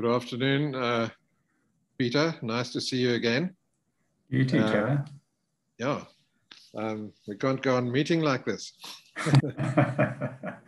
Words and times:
Good 0.00 0.14
afternoon, 0.14 0.74
uh, 0.74 1.10
Peter. 1.98 2.34
Nice 2.40 2.72
to 2.72 2.80
see 2.80 2.96
you 2.96 3.12
again. 3.12 3.54
You 4.30 4.46
too, 4.46 4.60
uh, 4.60 4.72
Kevin. 4.72 5.04
Yeah, 5.78 6.04
um, 6.74 7.12
we 7.28 7.36
can't 7.36 7.60
go 7.60 7.76
on 7.76 7.92
meeting 7.92 8.22
like 8.22 8.46
this. 8.46 8.72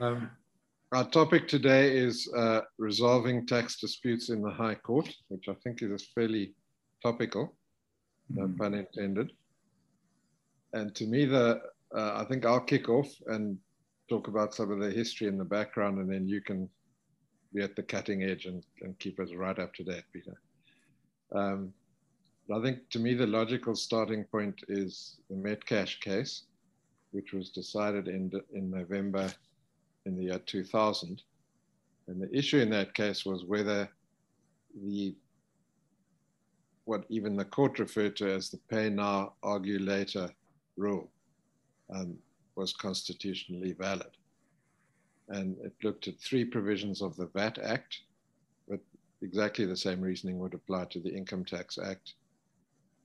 um, 0.03 0.29
our 0.93 1.09
topic 1.09 1.49
today 1.49 1.97
is 1.97 2.31
uh, 2.37 2.61
resolving 2.77 3.47
tax 3.47 3.81
disputes 3.81 4.29
in 4.29 4.43
the 4.43 4.51
High 4.51 4.75
Court, 4.75 5.09
which 5.29 5.49
I 5.49 5.55
think 5.65 5.81
is 5.81 6.11
fairly 6.15 6.53
topical, 7.03 7.57
no 8.29 8.49
mm. 8.49 8.59
pun 8.59 8.75
intended. 8.75 9.33
And 10.75 10.95
to 10.95 11.07
me, 11.07 11.25
the 11.25 11.63
uh, 11.97 12.13
I 12.17 12.27
think 12.29 12.45
I'll 12.45 12.61
kick 12.61 12.91
off 12.91 13.09
and 13.29 13.57
talk 14.11 14.29
about 14.29 14.55
some 14.55 14.71
of 14.71 14.79
the 14.79 14.91
history 14.91 15.27
and 15.27 15.41
the 15.41 15.45
background, 15.47 16.01
and 16.01 16.13
then 16.13 16.29
you 16.29 16.43
can 16.43 16.69
be 17.55 17.63
at 17.63 17.77
the 17.77 17.83
cutting 17.83 18.23
edge 18.23 18.47
and, 18.47 18.65
and 18.81 18.99
keep 18.99 19.21
us 19.21 19.33
right 19.35 19.59
up 19.59 19.75
to 19.75 19.85
date, 19.85 20.05
Peter. 20.13 20.41
Um, 21.35 21.73
I 22.53 22.61
think 22.61 22.89
to 22.91 22.99
me, 22.99 23.15
the 23.15 23.27
logical 23.27 23.75
starting 23.75 24.25
point 24.25 24.63
is 24.69 25.17
the 25.31 25.37
Metcash 25.37 26.01
case, 26.01 26.43
which 27.13 27.33
was 27.33 27.51
decided 27.51 28.09
in, 28.09 28.31
in 28.53 28.71
November 28.71 29.33
in 30.07 30.17
the 30.17 30.25
year 30.25 30.39
2000. 30.39 31.23
And 32.09 32.21
the 32.21 32.37
issue 32.37 32.59
in 32.59 32.71
that 32.71 32.95
case 32.95 33.25
was 33.25 33.45
whether 33.45 33.89
the 34.85 35.15
what 36.85 37.05
even 37.09 37.37
the 37.37 37.45
court 37.45 37.79
referred 37.79 38.17
to 38.17 38.29
as 38.29 38.51
the 38.51 38.59
pay 38.69 38.91
now, 38.91 39.35
argue 39.45 39.79
later 39.79 40.29
rule 40.77 41.09
um, 41.95 42.19
was 42.57 42.73
constitutionally 42.73 43.73
valid 43.79 44.11
and 45.33 45.57
it 45.65 45.73
looked 45.83 46.09
at 46.09 46.21
three 46.21 46.45
provisions 46.45 47.01
of 47.01 47.17
the 47.17 47.27
VAT 47.27 47.59
Act, 47.59 48.01
but 48.69 48.81
exactly 49.23 49.65
the 49.65 49.77
same 49.77 50.01
reasoning 50.01 50.39
would 50.39 50.53
apply 50.53 50.85
to 50.85 51.01
the 51.01 51.09
Income 51.09 51.47
Tax 51.47 51.79
Act. 51.79 52.15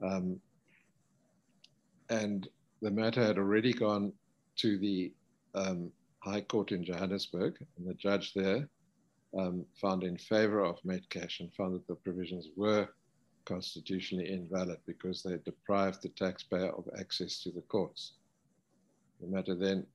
Um, 0.04 0.40
and 2.10 2.48
the 2.82 2.92
matter 2.92 3.24
had 3.24 3.38
already 3.38 3.72
gone 3.72 4.12
to 4.58 4.78
the 4.78 5.14
um, 5.56 5.90
High 6.20 6.42
Court 6.42 6.74
in 6.74 6.84
Johannesburg, 6.84 7.56
and 7.78 7.88
the 7.88 7.94
judge 7.94 8.34
there 8.34 8.68
um, 9.38 9.66
found 9.80 10.04
in 10.04 10.18
favor 10.18 10.64
of 10.66 10.82
Metcash 10.84 11.40
and 11.40 11.54
found 11.54 11.76
that 11.76 11.88
the 11.88 11.96
provisions 11.96 12.50
were 12.58 12.90
constitutionally 13.46 14.30
invalid 14.30 14.80
because 14.86 15.24
they 15.24 15.38
deprived 15.46 16.02
the 16.02 16.10
taxpayer 16.10 16.72
of 16.72 16.90
access 17.00 17.42
to 17.44 17.52
the 17.52 17.62
courts. 17.62 18.14
The 19.22 19.28
matter 19.28 19.56
then 19.56 19.86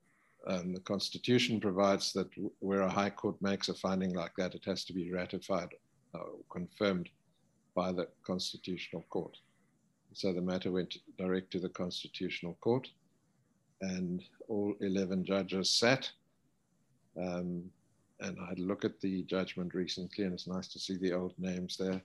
um, 0.46 0.72
the 0.72 0.80
Constitution 0.80 1.60
provides 1.60 2.12
that 2.12 2.28
where 2.58 2.82
a 2.82 2.90
High 2.90 3.10
Court 3.10 3.40
makes 3.40 3.68
a 3.68 3.74
finding 3.74 4.14
like 4.14 4.32
that, 4.36 4.54
it 4.54 4.64
has 4.64 4.84
to 4.86 4.92
be 4.92 5.12
ratified 5.12 5.68
or 6.14 6.20
uh, 6.20 6.24
confirmed 6.50 7.08
by 7.74 7.92
the 7.92 8.08
Constitutional 8.24 9.04
Court. 9.08 9.36
So 10.14 10.32
the 10.32 10.42
matter 10.42 10.70
went 10.70 10.96
direct 11.16 11.50
to 11.52 11.60
the 11.60 11.70
Constitutional 11.70 12.56
Court, 12.60 12.86
and 13.80 14.22
all 14.48 14.74
11 14.80 15.24
judges 15.24 15.70
sat. 15.70 16.10
Um, 17.16 17.64
and 18.20 18.36
I 18.40 18.48
had 18.50 18.58
a 18.58 18.62
look 18.62 18.84
at 18.84 19.00
the 19.00 19.22
judgment 19.22 19.74
recently, 19.74 20.24
and 20.24 20.34
it's 20.34 20.46
nice 20.46 20.68
to 20.68 20.78
see 20.78 20.96
the 20.96 21.12
old 21.12 21.34
names 21.38 21.76
there. 21.76 22.02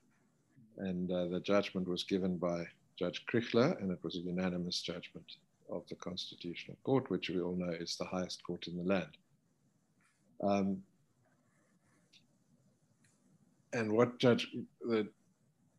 And 0.77 1.11
uh, 1.11 1.27
the 1.27 1.39
judgment 1.39 1.87
was 1.87 2.03
given 2.03 2.37
by 2.37 2.65
Judge 2.97 3.25
Kriegler, 3.31 3.79
and 3.81 3.91
it 3.91 3.99
was 4.03 4.15
a 4.15 4.19
unanimous 4.19 4.81
judgment 4.81 5.25
of 5.69 5.87
the 5.87 5.95
Constitutional 5.95 6.77
Court, 6.83 7.09
which 7.09 7.29
we 7.29 7.41
all 7.41 7.55
know 7.55 7.71
is 7.71 7.95
the 7.95 8.05
highest 8.05 8.43
court 8.43 8.67
in 8.67 8.77
the 8.77 8.83
land. 8.83 9.17
Um, 10.41 10.77
and 13.73 13.91
what 13.91 14.19
Judge 14.19 14.47
the 14.81 15.07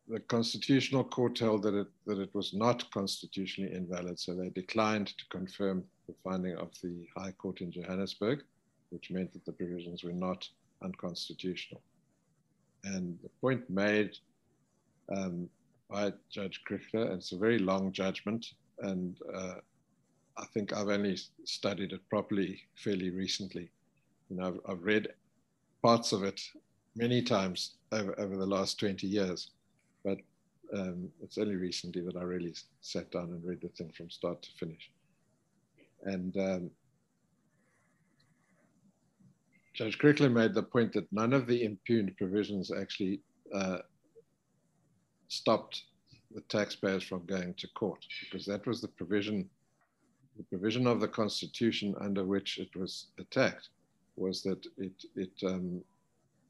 the 0.07 0.19
Constitutional 0.21 1.03
Court 1.03 1.37
held 1.37 1.61
that 1.63 1.75
it 1.75 1.87
that 2.05 2.19
it 2.19 2.33
was 2.33 2.53
not 2.53 2.89
constitutionally 2.91 3.73
invalid, 3.73 4.19
so 4.19 4.33
they 4.33 4.49
declined 4.49 5.07
to 5.07 5.25
confirm 5.29 5.83
the 6.07 6.15
finding 6.23 6.55
of 6.55 6.69
the 6.81 7.07
High 7.15 7.31
Court 7.31 7.61
in 7.61 7.71
Johannesburg, 7.71 8.43
which 8.89 9.11
meant 9.11 9.31
that 9.33 9.45
the 9.45 9.51
provisions 9.51 10.03
were 10.03 10.11
not 10.13 10.47
unconstitutional. 10.83 11.81
And 12.83 13.19
the 13.21 13.29
point 13.41 13.69
made 13.69 14.17
um, 15.15 15.49
by 15.89 16.13
Judge 16.31 16.61
Kriegler, 16.67 17.05
and 17.11 17.19
it's 17.19 17.31
a 17.31 17.37
very 17.37 17.59
long 17.59 17.91
judgment, 17.91 18.45
and 18.79 19.17
uh, 19.35 19.55
I 20.39 20.45
think 20.53 20.73
I've 20.73 20.87
only 20.87 21.17
studied 21.43 21.91
it 21.91 22.07
properly 22.09 22.61
fairly 22.75 23.09
recently. 23.09 23.69
You 24.29 24.37
know, 24.37 24.47
I've, 24.47 24.59
I've 24.71 24.83
read 24.83 25.09
parts 25.83 26.11
of 26.13 26.23
it 26.23 26.41
many 26.95 27.21
times 27.21 27.75
over, 27.91 28.17
over 28.19 28.37
the 28.37 28.45
last 28.45 28.79
20 28.79 29.05
years, 29.05 29.51
but 30.03 30.17
um, 30.73 31.09
it's 31.21 31.37
only 31.37 31.55
recently 31.55 32.01
that 32.03 32.15
I 32.15 32.21
really 32.21 32.55
sat 32.81 33.11
down 33.11 33.29
and 33.29 33.43
read 33.43 33.61
the 33.61 33.69
thing 33.69 33.91
from 33.95 34.09
start 34.09 34.41
to 34.43 34.49
finish. 34.59 34.91
And 36.03 36.35
um, 36.37 36.71
Judge 39.73 39.97
Kriegler 39.97 40.31
made 40.31 40.53
the 40.53 40.63
point 40.63 40.93
that 40.93 41.11
none 41.11 41.33
of 41.33 41.47
the 41.47 41.63
impugned 41.63 42.15
provisions 42.17 42.71
actually 42.71 43.21
uh, 43.53 43.79
stopped 45.27 45.83
the 46.33 46.41
taxpayers 46.41 47.03
from 47.03 47.25
going 47.25 47.55
to 47.55 47.67
court 47.69 48.05
because 48.21 48.45
that 48.45 48.65
was 48.67 48.81
the 48.81 48.87
provision 48.87 49.49
the 50.39 50.45
provision 50.45 50.87
of 50.87 51.01
the 51.01 51.07
Constitution 51.07 51.93
under 51.99 52.23
which 52.23 52.59
it 52.59 52.73
was 52.73 53.07
attacked 53.19 53.69
was 54.15 54.41
that 54.43 54.65
it, 54.77 54.93
it, 55.17 55.31
um, 55.45 55.81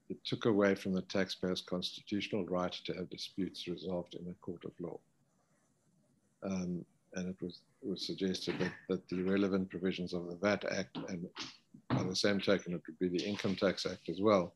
it 0.10 0.24
took 0.24 0.46
away 0.46 0.76
from 0.76 0.94
the 0.94 1.02
taxpayer's 1.02 1.62
constitutional 1.62 2.46
right 2.46 2.72
to 2.72 2.94
have 2.94 3.10
disputes 3.10 3.68
resolved 3.68 4.14
in 4.14 4.28
a 4.30 4.46
court 4.46 4.64
of 4.64 4.72
law. 4.80 5.00
Um, 6.44 6.86
and 7.16 7.30
it 7.30 7.36
was, 7.42 7.62
was 7.82 8.06
suggested 8.06 8.60
that, 8.60 8.72
that 8.90 9.10
the 9.10 9.24
relevant 9.24 9.72
provisions 9.72 10.14
of 10.14 10.28
the 10.28 10.36
VAT 10.36 10.66
Act, 10.72 11.00
and 11.08 11.26
by 11.90 12.04
the 12.04 12.16
same 12.16 12.40
token, 12.40 12.74
it 12.74 12.82
would 12.86 13.00
be 13.00 13.18
the 13.18 13.26
Income 13.26 13.56
Tax 13.56 13.88
Act 13.88 14.08
as 14.08 14.22
well, 14.22 14.54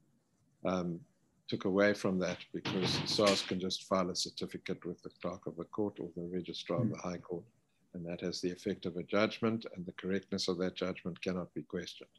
um, 0.63 0.99
took 1.47 1.65
away 1.65 1.95
from 1.95 2.19
that 2.19 2.37
because 2.53 3.01
SARS 3.05 3.41
can 3.41 3.59
just 3.59 3.87
file 3.87 4.11
a 4.11 4.15
certificate 4.15 4.85
with 4.85 5.01
the 5.01 5.09
clerk 5.23 5.47
of 5.47 5.55
the 5.55 5.65
court 5.65 5.97
or 5.99 6.09
the 6.15 6.29
registrar 6.31 6.81
of 6.81 6.91
the 6.91 6.97
High 6.97 7.17
Court 7.17 7.43
and 7.93 8.05
that 8.05 8.21
has 8.21 8.41
the 8.41 8.51
effect 8.51 8.85
of 8.85 8.97
a 8.97 9.03
judgment, 9.03 9.65
and 9.75 9.85
the 9.85 9.91
correctness 9.93 10.47
of 10.47 10.57
that 10.57 10.75
judgment 10.75 11.21
cannot 11.21 11.53
be 11.53 11.63
questioned. 11.63 12.09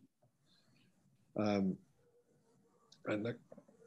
Um, 1.37 1.77
and 3.07 3.25
the 3.25 3.37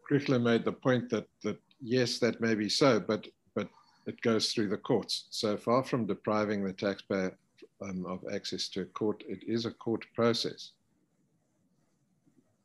Kriegler 0.09 0.41
made 0.41 0.65
the 0.65 0.71
point 0.73 1.09
that, 1.09 1.27
that 1.43 1.57
yes, 1.81 2.19
that 2.19 2.41
may 2.41 2.55
be 2.55 2.69
so, 2.69 2.99
but, 2.99 3.27
but 3.55 3.67
it 4.05 4.21
goes 4.21 4.51
through 4.51 4.69
the 4.69 4.77
courts. 4.77 5.27
So 5.29 5.57
far 5.57 5.83
from 5.83 6.05
depriving 6.05 6.63
the 6.63 6.73
taxpayer 6.73 7.37
um, 7.81 8.05
of 8.05 8.23
access 8.33 8.67
to 8.69 8.81
a 8.81 8.85
court, 8.85 9.23
it 9.27 9.43
is 9.47 9.65
a 9.65 9.71
court 9.71 10.05
process. 10.13 10.71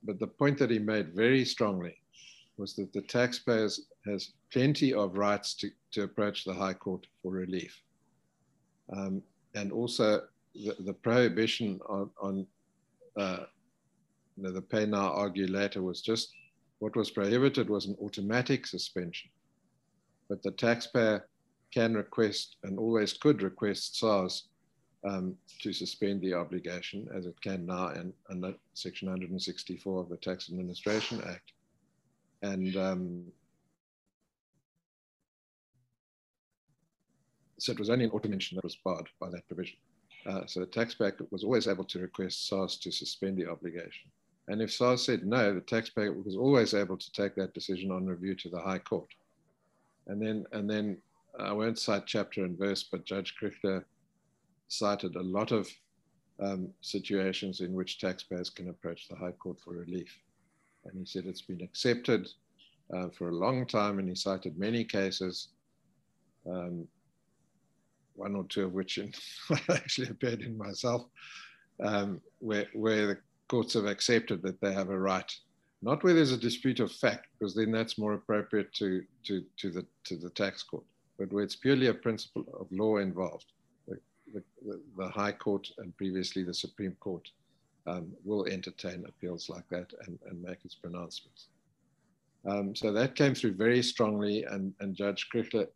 But 0.04 0.18
the 0.18 0.26
point 0.26 0.58
that 0.58 0.70
he 0.70 0.78
made 0.78 1.14
very 1.14 1.44
strongly 1.44 1.96
was 2.56 2.74
that 2.74 2.92
the 2.92 3.02
taxpayers 3.02 3.80
has 4.06 4.32
plenty 4.52 4.92
of 4.92 5.16
rights 5.16 5.54
to, 5.54 5.70
to 5.92 6.02
approach 6.02 6.44
the 6.44 6.54
High 6.54 6.74
Court 6.74 7.06
for 7.22 7.32
relief. 7.32 7.80
Um, 8.96 9.22
and 9.54 9.72
also 9.72 10.22
the, 10.54 10.76
the, 10.80 10.92
prohibition 10.92 11.80
on, 11.88 12.10
on 12.20 12.46
uh, 13.18 13.44
you 14.36 14.42
know, 14.42 14.52
the 14.52 14.62
pay 14.62 14.86
now, 14.86 15.12
argue 15.12 15.46
later 15.46 15.82
was 15.82 16.02
just 16.02 16.32
what 16.78 16.96
was 16.96 17.10
prohibited 17.10 17.70
was 17.70 17.86
an 17.86 17.96
automatic 18.02 18.66
suspension. 18.66 19.30
But 20.28 20.42
the 20.42 20.50
taxpayer 20.50 21.26
can 21.72 21.94
request 21.94 22.56
and 22.64 22.78
always 22.78 23.12
could 23.12 23.42
request 23.42 23.98
SARS 23.98 24.48
um, 25.08 25.36
to 25.60 25.72
suspend 25.72 26.20
the 26.20 26.34
obligation 26.34 27.08
as 27.14 27.26
it 27.26 27.40
can 27.40 27.66
now 27.66 27.88
in, 27.90 28.12
under 28.30 28.54
Section 28.74 29.08
164 29.08 30.00
of 30.00 30.08
the 30.08 30.16
Tax 30.16 30.48
Administration 30.50 31.22
Act. 31.26 31.52
And 32.42 32.76
um, 32.76 33.24
So 37.62 37.70
it 37.70 37.78
was 37.78 37.90
only 37.90 38.06
an 38.06 38.10
auto-mention 38.10 38.56
that 38.56 38.64
was 38.64 38.74
barred 38.84 39.08
by 39.20 39.30
that 39.30 39.46
provision. 39.46 39.76
Uh, 40.26 40.44
so 40.46 40.58
the 40.58 40.66
taxpayer 40.66 41.16
was 41.30 41.44
always 41.44 41.68
able 41.68 41.84
to 41.84 42.00
request 42.00 42.48
SARS 42.48 42.76
to 42.78 42.90
suspend 42.90 43.36
the 43.36 43.48
obligation. 43.48 44.10
And 44.48 44.60
if 44.60 44.72
SARS 44.72 45.06
said 45.06 45.24
no, 45.24 45.54
the 45.54 45.60
taxpayer 45.60 46.12
was 46.12 46.34
always 46.34 46.74
able 46.74 46.96
to 46.96 47.12
take 47.12 47.36
that 47.36 47.54
decision 47.54 47.92
on 47.92 48.04
review 48.04 48.34
to 48.34 48.48
the 48.48 48.60
High 48.60 48.80
Court. 48.80 49.06
And 50.08 50.20
then, 50.20 50.44
and 50.50 50.68
then 50.68 50.98
I 51.38 51.52
won't 51.52 51.78
cite 51.78 52.04
chapter 52.04 52.44
and 52.44 52.58
verse, 52.58 52.82
but 52.82 53.04
Judge 53.04 53.36
Kriegler 53.40 53.84
cited 54.66 55.14
a 55.14 55.22
lot 55.22 55.52
of 55.52 55.70
um, 56.40 56.68
situations 56.80 57.60
in 57.60 57.74
which 57.74 58.00
taxpayers 58.00 58.50
can 58.50 58.70
approach 58.70 59.06
the 59.06 59.14
High 59.14 59.36
Court 59.42 59.58
for 59.64 59.74
relief. 59.74 60.12
And 60.84 60.98
he 60.98 61.06
said 61.06 61.26
it's 61.26 61.42
been 61.42 61.62
accepted 61.62 62.28
uh, 62.92 63.10
for 63.16 63.28
a 63.28 63.36
long 63.36 63.66
time, 63.66 64.00
and 64.00 64.08
he 64.08 64.16
cited 64.16 64.58
many 64.58 64.82
cases 64.82 65.50
um, 66.50 66.88
one 68.22 68.34
or 68.36 68.44
two 68.44 68.64
of 68.64 68.72
which 68.72 68.98
actually 69.70 70.08
appeared 70.08 70.42
in 70.42 70.56
myself, 70.56 71.02
um, 71.82 72.20
where, 72.38 72.66
where 72.72 73.06
the 73.06 73.18
courts 73.48 73.74
have 73.74 73.86
accepted 73.86 74.42
that 74.42 74.60
they 74.60 74.72
have 74.72 74.90
a 74.90 74.98
right 74.98 75.32
not 75.82 76.04
where 76.04 76.14
there's 76.14 76.32
a 76.32 76.36
dispute 76.36 76.78
of 76.78 76.92
fact, 76.92 77.26
because 77.38 77.54
then 77.54 77.72
that's 77.72 77.98
more 77.98 78.14
appropriate 78.14 78.72
to, 78.74 79.02
to, 79.24 79.44
to, 79.58 79.70
the, 79.70 79.84
to 80.04 80.16
the 80.16 80.30
tax 80.30 80.62
court, 80.62 80.84
but 81.18 81.32
where 81.32 81.42
it's 81.42 81.56
purely 81.56 81.88
a 81.88 81.94
principle 81.94 82.44
of 82.58 82.68
law 82.70 82.98
involved. 82.98 83.46
The, 83.88 84.42
the, 84.64 84.80
the 84.96 85.08
High 85.08 85.32
Court 85.32 85.68
and 85.78 85.94
previously 85.96 86.44
the 86.44 86.54
Supreme 86.54 86.96
Court 87.00 87.28
um, 87.86 88.12
will 88.24 88.46
entertain 88.46 89.04
appeals 89.06 89.50
like 89.50 89.68
that 89.70 89.92
and, 90.06 90.18
and 90.30 90.40
make 90.40 90.64
its 90.64 90.76
pronouncements. 90.76 91.48
Um, 92.48 92.74
so 92.74 92.92
that 92.92 93.16
came 93.16 93.34
through 93.34 93.54
very 93.54 93.82
strongly, 93.82 94.44
and, 94.44 94.72
and 94.80 94.94
Judge 94.94 95.28
Kriegler 95.34 95.66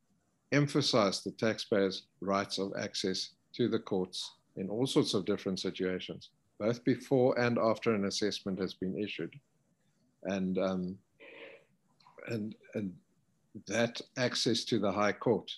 emphasized 0.53 1.25
the 1.25 1.33
taxpayers' 1.33 2.05
rights 2.21 2.59
of 2.59 2.73
access 2.79 3.31
to 3.55 3.69
the 3.69 3.79
courts 3.79 4.33
in 4.57 4.69
all 4.69 4.87
sorts 4.87 5.15
of 5.15 5.25
different 5.25 5.61
situations, 5.61 6.31
both 6.59 6.83
before 6.85 7.39
and 7.39 7.59
after 7.59 7.95
an 7.95 8.07
assessment 8.07 8.59
has 8.59 8.75
been 8.75 8.97
issued. 8.99 9.35
And, 10.25 10.59
um, 10.59 10.99
and, 12.29 12.55
and 12.75 12.93
that 13.67 14.01
access 14.17 14.65
to 14.65 14.79
the 14.79 14.93
High 14.93 15.13
Court 15.13 15.51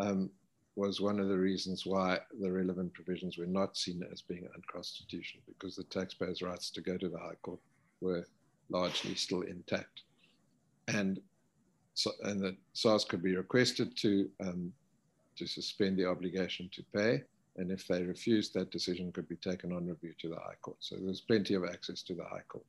um, 0.00 0.30
was 0.76 1.00
one 1.00 1.18
of 1.18 1.28
the 1.28 1.36
reasons 1.36 1.84
why 1.84 2.18
the 2.40 2.52
relevant 2.52 2.94
provisions 2.94 3.36
were 3.36 3.46
not 3.46 3.76
seen 3.76 4.04
as 4.12 4.22
being 4.22 4.48
unconstitutional, 4.54 5.42
because 5.48 5.76
the 5.76 5.84
taxpayers' 5.84 6.42
rights 6.42 6.70
to 6.70 6.80
go 6.80 6.96
to 6.96 7.08
the 7.08 7.18
High 7.18 7.36
Court 7.42 7.60
were 8.00 8.24
largely 8.70 9.14
still 9.14 9.42
intact. 9.42 10.02
And 10.86 11.20
and 12.22 12.40
that 12.40 12.56
SARS 12.72 13.04
could 13.04 13.22
be 13.22 13.36
requested 13.36 13.96
to, 13.98 14.28
um, 14.40 14.72
to 15.36 15.46
suspend 15.46 15.98
the 15.98 16.06
obligation 16.06 16.70
to 16.72 16.82
pay. 16.94 17.22
And 17.56 17.72
if 17.72 17.86
they 17.88 18.02
refused, 18.04 18.54
that 18.54 18.70
decision 18.70 19.10
could 19.10 19.28
be 19.28 19.36
taken 19.36 19.72
on 19.72 19.86
review 19.86 20.14
to 20.20 20.28
the 20.28 20.36
High 20.36 20.54
Court. 20.62 20.76
So 20.80 20.96
there's 20.96 21.20
plenty 21.20 21.54
of 21.54 21.64
access 21.64 22.02
to 22.02 22.14
the 22.14 22.24
High 22.24 22.44
Court. 22.48 22.64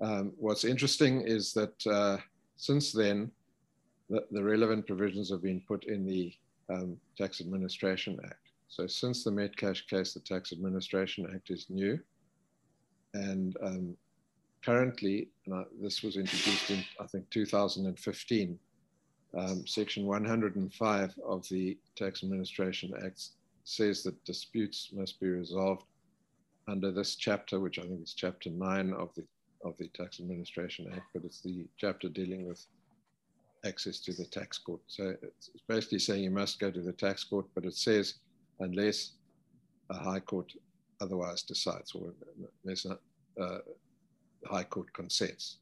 Um, 0.00 0.32
what's 0.38 0.64
interesting 0.64 1.22
is 1.22 1.52
that 1.54 1.86
uh, 1.86 2.18
since 2.56 2.92
then, 2.92 3.30
the, 4.08 4.24
the, 4.30 4.42
relevant 4.42 4.86
provisions 4.86 5.30
have 5.30 5.42
been 5.42 5.62
put 5.68 5.84
in 5.84 6.06
the 6.06 6.32
um, 6.70 6.96
Tax 7.18 7.40
Administration 7.40 8.18
Act. 8.24 8.50
So 8.68 8.86
since 8.86 9.24
the 9.24 9.30
Metcash 9.30 9.86
case, 9.88 10.14
the 10.14 10.20
Tax 10.20 10.52
Administration 10.52 11.30
Act 11.34 11.50
is 11.50 11.66
new. 11.68 11.98
And 13.14 13.56
um, 13.62 13.96
currently, 14.64 15.28
This 15.80 16.02
was 16.02 16.16
introduced 16.16 16.70
in, 16.70 16.84
I 17.00 17.06
think, 17.06 17.28
2015, 17.30 18.58
um, 19.36 19.66
Section 19.66 20.06
105 20.06 21.14
of 21.24 21.48
the 21.48 21.78
Tax 21.96 22.22
Administration 22.22 22.92
Act 23.04 23.28
says 23.64 24.02
that 24.02 24.24
disputes 24.24 24.90
must 24.92 25.20
be 25.20 25.28
resolved 25.28 25.84
under 26.68 26.90
this 26.90 27.14
chapter, 27.14 27.60
which 27.60 27.78
I 27.78 27.82
think 27.82 28.02
is 28.02 28.14
chapter 28.14 28.50
9 28.50 28.92
of 28.92 29.14
the, 29.14 29.24
of 29.64 29.76
the 29.78 29.88
Tax 29.88 30.20
Administration 30.20 30.90
Act, 30.92 31.06
but 31.14 31.24
it's 31.24 31.40
the 31.40 31.66
chapter 31.76 32.08
dealing 32.08 32.46
with 32.46 32.64
access 33.64 34.00
to 34.00 34.12
the 34.12 34.24
tax 34.24 34.58
court. 34.58 34.80
So 34.86 35.14
it's 35.22 35.50
basically 35.68 35.98
saying 35.98 36.24
you 36.24 36.30
must 36.30 36.58
go 36.58 36.70
to 36.70 36.80
the 36.80 36.92
tax 36.92 37.24
court, 37.24 37.46
but 37.54 37.64
it 37.64 37.76
says 37.76 38.14
unless 38.60 39.12
a 39.90 39.94
high 39.94 40.20
court 40.20 40.52
otherwise 41.00 41.42
decides, 41.42 41.92
or 41.94 42.12
unless 42.64 42.84
a, 42.86 42.98
uh, 43.40 43.58
the 44.42 44.48
High 44.48 44.64
Court 44.64 44.92
consents, 44.92 45.58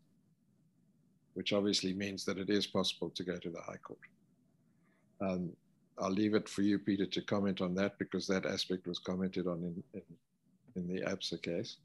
which 1.35 1.53
obviously 1.53 1.93
means 1.93 2.25
that 2.25 2.39
it 2.39 2.51
is 2.51 2.67
possible 2.67 3.11
to 3.11 3.25
go 3.25 3.37
to 3.37 3.51
the 3.51 3.61
High 3.61 3.79
Court. 3.79 3.99
Um, 5.21 5.51
I'll 6.01 6.11
leave 6.11 6.35
it 6.35 6.49
for 6.49 6.63
you, 6.63 6.79
Peter, 6.79 7.07
to 7.07 7.23
comment 7.23 7.61
on 7.61 7.75
that 7.75 7.99
because 7.99 8.27
that 8.29 8.47
aspect 8.47 8.87
was 8.87 9.01
commented 9.01 9.47
on 9.47 9.59
in, 9.59 9.83
in, 9.95 10.03
in 10.77 10.95
the 10.95 11.03
ABSA 11.03 11.43
case. 11.43 11.77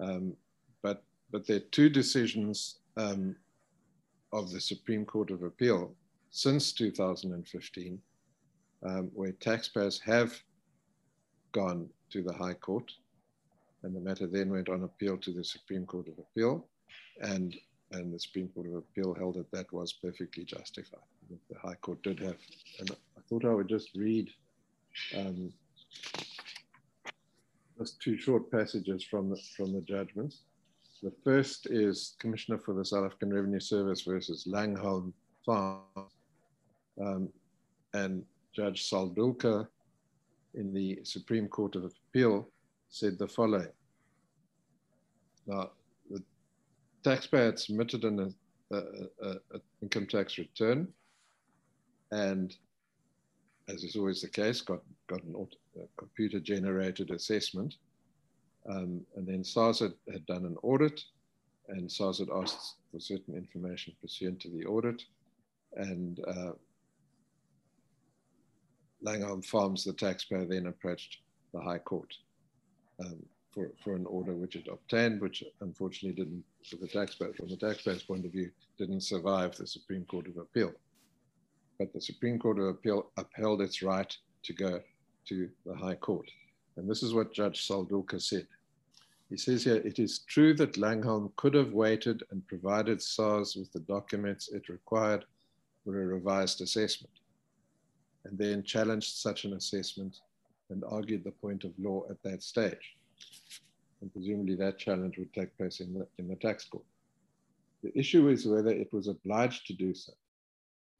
Um, 0.00 0.34
but, 0.82 1.02
but 1.30 1.46
there 1.46 1.56
are 1.56 1.70
two 1.70 1.90
decisions 1.90 2.78
um, 2.96 3.36
of 4.32 4.50
the 4.50 4.60
Supreme 4.60 5.04
Court 5.04 5.30
of 5.30 5.42
Appeal 5.42 5.94
since 6.30 6.72
2015 6.72 7.98
um, 8.84 9.10
where 9.14 9.32
taxpayers 9.32 10.00
have 10.00 10.34
gone 11.52 11.88
to 12.10 12.22
the 12.22 12.32
High 12.32 12.54
Court 12.54 12.90
and 13.84 13.94
the 13.94 14.00
matter 14.00 14.26
then 14.26 14.50
went 14.50 14.68
on 14.68 14.82
appeal 14.82 15.16
to 15.18 15.30
the 15.30 15.44
Supreme 15.44 15.84
Court 15.84 16.08
of 16.08 16.18
Appeal, 16.18 16.66
and 17.20 17.54
and 17.92 18.12
the 18.12 18.18
Supreme 18.18 18.48
Court 18.48 18.66
of 18.66 18.74
Appeal 18.76 19.14
held 19.14 19.36
that 19.36 19.50
that 19.52 19.72
was 19.72 19.92
perfectly 19.92 20.42
justified. 20.44 21.00
The 21.28 21.58
High 21.58 21.74
Court 21.74 22.02
did 22.02 22.18
have, 22.20 22.38
and 22.80 22.90
I 22.90 23.20
thought 23.28 23.44
I 23.44 23.54
would 23.54 23.68
just 23.68 23.90
read 23.94 24.30
um, 25.16 25.52
just 27.78 28.00
two 28.00 28.16
short 28.16 28.50
passages 28.50 29.04
from 29.04 29.30
the, 29.30 29.36
from 29.56 29.72
the 29.72 29.82
judgments. 29.82 30.40
The 31.02 31.12
first 31.22 31.66
is 31.66 32.14
Commissioner 32.18 32.58
for 32.58 32.72
the 32.74 32.84
South 32.84 33.04
African 33.04 33.32
Revenue 33.32 33.60
Service 33.60 34.02
versus 34.02 34.46
Langholm 34.46 35.12
Farm, 35.44 35.82
um, 37.00 37.28
and 37.92 38.24
Judge 38.54 38.88
Saldulker 38.88 39.68
in 40.54 40.72
the 40.72 41.00
Supreme 41.04 41.48
Court 41.48 41.76
of 41.76 41.84
Appeal 41.84 42.48
said 42.88 43.18
the 43.18 43.28
following. 43.28 43.68
Now, 45.46 45.70
the 46.10 46.22
taxpayer 47.02 47.46
had 47.46 47.58
submitted 47.58 48.04
an 48.04 48.34
a, 48.72 48.76
a, 48.76 49.28
a 49.52 49.60
income 49.82 50.06
tax 50.06 50.38
return 50.38 50.88
and 52.10 52.56
as 53.68 53.82
is 53.82 53.96
always 53.96 54.20
the 54.20 54.28
case, 54.28 54.60
got, 54.60 54.82
got 55.06 55.22
an 55.22 55.34
computer 55.96 56.40
generated 56.40 57.10
assessment. 57.10 57.74
Um, 58.68 59.02
and 59.16 59.26
then 59.26 59.44
SARS 59.44 59.80
had, 59.80 59.94
had, 60.10 60.24
done 60.26 60.44
an 60.44 60.56
audit 60.62 61.00
and 61.68 61.90
SARS 61.90 62.18
had 62.18 62.28
asked 62.30 62.76
for 62.90 63.00
certain 63.00 63.34
information 63.34 63.94
pursuant 64.00 64.40
to 64.40 64.50
the 64.50 64.64
audit. 64.64 65.02
And 65.76 66.20
uh, 66.26 66.52
Langholm 69.02 69.42
Farms, 69.42 69.84
the 69.84 69.92
taxpayer, 69.92 70.46
then 70.46 70.66
approached 70.66 71.18
the 71.52 71.60
High 71.60 71.78
Court 71.78 72.12
um, 73.00 73.22
for, 73.52 73.70
for 73.82 73.94
an 73.94 74.06
order 74.06 74.34
which 74.34 74.56
it 74.56 74.66
obtained, 74.70 75.20
which 75.20 75.44
unfortunately 75.60 76.22
didn't, 76.22 76.44
for 76.68 76.76
the 76.76 76.88
taxpayer, 76.88 77.32
from 77.34 77.48
the 77.48 77.56
taxpayer's 77.56 78.02
point 78.02 78.24
of 78.24 78.32
view, 78.32 78.50
didn't 78.78 79.02
survive 79.02 79.56
the 79.56 79.66
Supreme 79.66 80.04
Court 80.04 80.26
of 80.26 80.36
Appeal. 80.36 80.72
But 81.78 81.92
the 81.92 82.00
Supreme 82.00 82.38
Court 82.38 82.58
of 82.58 82.66
Appeal 82.66 83.10
upheld 83.16 83.62
its 83.62 83.82
right 83.82 84.12
to 84.42 84.52
go 84.52 84.80
to 85.28 85.48
the 85.64 85.74
High 85.74 85.94
Court. 85.94 86.28
And 86.76 86.90
this 86.90 87.02
is 87.02 87.14
what 87.14 87.32
Judge 87.32 87.66
Saldulker 87.66 88.20
said. 88.20 88.46
He 89.30 89.36
says 89.36 89.64
here, 89.64 89.76
it 89.76 89.98
is 89.98 90.20
true 90.20 90.54
that 90.54 90.76
Langholm 90.76 91.32
could 91.36 91.54
have 91.54 91.72
waited 91.72 92.22
and 92.30 92.46
provided 92.46 93.00
SARS 93.00 93.56
with 93.56 93.72
the 93.72 93.80
documents 93.80 94.48
it 94.52 94.68
required 94.68 95.24
for 95.84 96.00
a 96.00 96.06
revised 96.06 96.60
assessment, 96.60 97.14
and 98.24 98.38
then 98.38 98.62
challenged 98.62 99.16
such 99.16 99.44
an 99.44 99.54
assessment 99.54 100.20
and 100.70 100.82
argued 100.84 101.24
the 101.24 101.30
point 101.30 101.64
of 101.64 101.72
law 101.78 102.02
at 102.10 102.22
that 102.22 102.42
stage. 102.42 102.96
And 104.00 104.12
presumably 104.12 104.56
that 104.56 104.78
challenge 104.78 105.18
would 105.18 105.32
take 105.32 105.56
place 105.56 105.80
in 105.80 105.94
the, 105.94 106.06
in 106.18 106.28
the 106.28 106.36
tax 106.36 106.64
court. 106.64 106.84
The 107.82 107.96
issue 107.98 108.28
is 108.28 108.46
whether 108.46 108.70
it 108.70 108.92
was 108.92 109.08
obliged 109.08 109.66
to 109.66 109.74
do 109.74 109.94
so. 109.94 110.12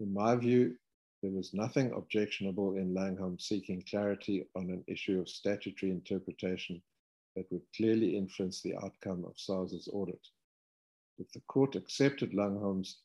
In 0.00 0.12
my 0.12 0.36
view, 0.36 0.76
there 1.22 1.32
was 1.32 1.54
nothing 1.54 1.92
objectionable 1.92 2.76
in 2.76 2.92
Langholm 2.92 3.38
seeking 3.38 3.82
clarity 3.88 4.46
on 4.54 4.68
an 4.68 4.84
issue 4.86 5.20
of 5.20 5.28
statutory 5.28 5.90
interpretation 5.90 6.82
that 7.34 7.50
would 7.50 7.62
clearly 7.74 8.16
influence 8.16 8.60
the 8.60 8.76
outcome 8.76 9.24
of 9.24 9.38
SARS's 9.38 9.88
audit. 9.92 10.20
If 11.18 11.32
the 11.32 11.40
court 11.48 11.76
accepted 11.76 12.34
Langholm's 12.34 12.98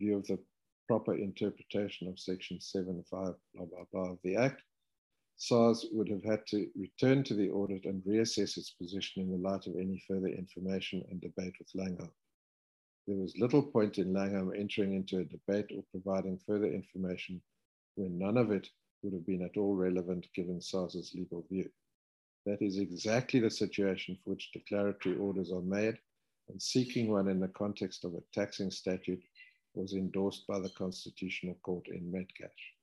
view 0.00 0.16
of 0.16 0.26
the 0.26 0.38
proper 0.86 1.14
interpretation 1.14 2.08
of 2.08 2.18
section 2.18 2.58
7.5 2.58 3.04
blah, 3.10 3.34
blah, 3.54 3.84
blah 3.92 4.10
of 4.12 4.18
the 4.22 4.36
Act, 4.36 4.62
SARS 5.38 5.86
would 5.92 6.08
have 6.08 6.24
had 6.24 6.46
to 6.46 6.70
return 6.74 7.22
to 7.24 7.34
the 7.34 7.50
audit 7.50 7.84
and 7.84 8.02
reassess 8.04 8.56
its 8.56 8.70
position 8.70 9.22
in 9.22 9.30
the 9.30 9.48
light 9.48 9.66
of 9.66 9.76
any 9.76 10.02
further 10.08 10.28
information 10.28 11.04
and 11.10 11.20
debate 11.20 11.54
with 11.58 11.74
Langholm. 11.74 12.10
There 13.06 13.18
was 13.18 13.36
little 13.38 13.62
point 13.62 13.98
in 13.98 14.14
Langholm 14.14 14.54
entering 14.54 14.94
into 14.94 15.18
a 15.18 15.24
debate 15.24 15.70
or 15.76 15.84
providing 15.90 16.38
further 16.38 16.66
information 16.66 17.42
when 17.96 18.18
none 18.18 18.38
of 18.38 18.50
it 18.50 18.70
would 19.02 19.12
have 19.12 19.26
been 19.26 19.42
at 19.42 19.58
all 19.58 19.76
relevant 19.76 20.26
given 20.34 20.60
SARS's 20.60 21.14
legal 21.14 21.42
view. 21.50 21.70
That 22.46 22.62
is 22.62 22.78
exactly 22.78 23.38
the 23.38 23.50
situation 23.50 24.16
for 24.24 24.30
which 24.30 24.52
declaratory 24.52 25.16
orders 25.16 25.52
are 25.52 25.60
made, 25.60 25.98
and 26.48 26.62
seeking 26.62 27.10
one 27.10 27.28
in 27.28 27.40
the 27.40 27.48
context 27.48 28.04
of 28.04 28.14
a 28.14 28.22
taxing 28.32 28.70
statute 28.70 29.22
was 29.74 29.92
endorsed 29.92 30.46
by 30.46 30.58
the 30.58 30.70
Constitutional 30.70 31.56
Court 31.62 31.88
in 31.88 32.10
Metcash. 32.10 32.75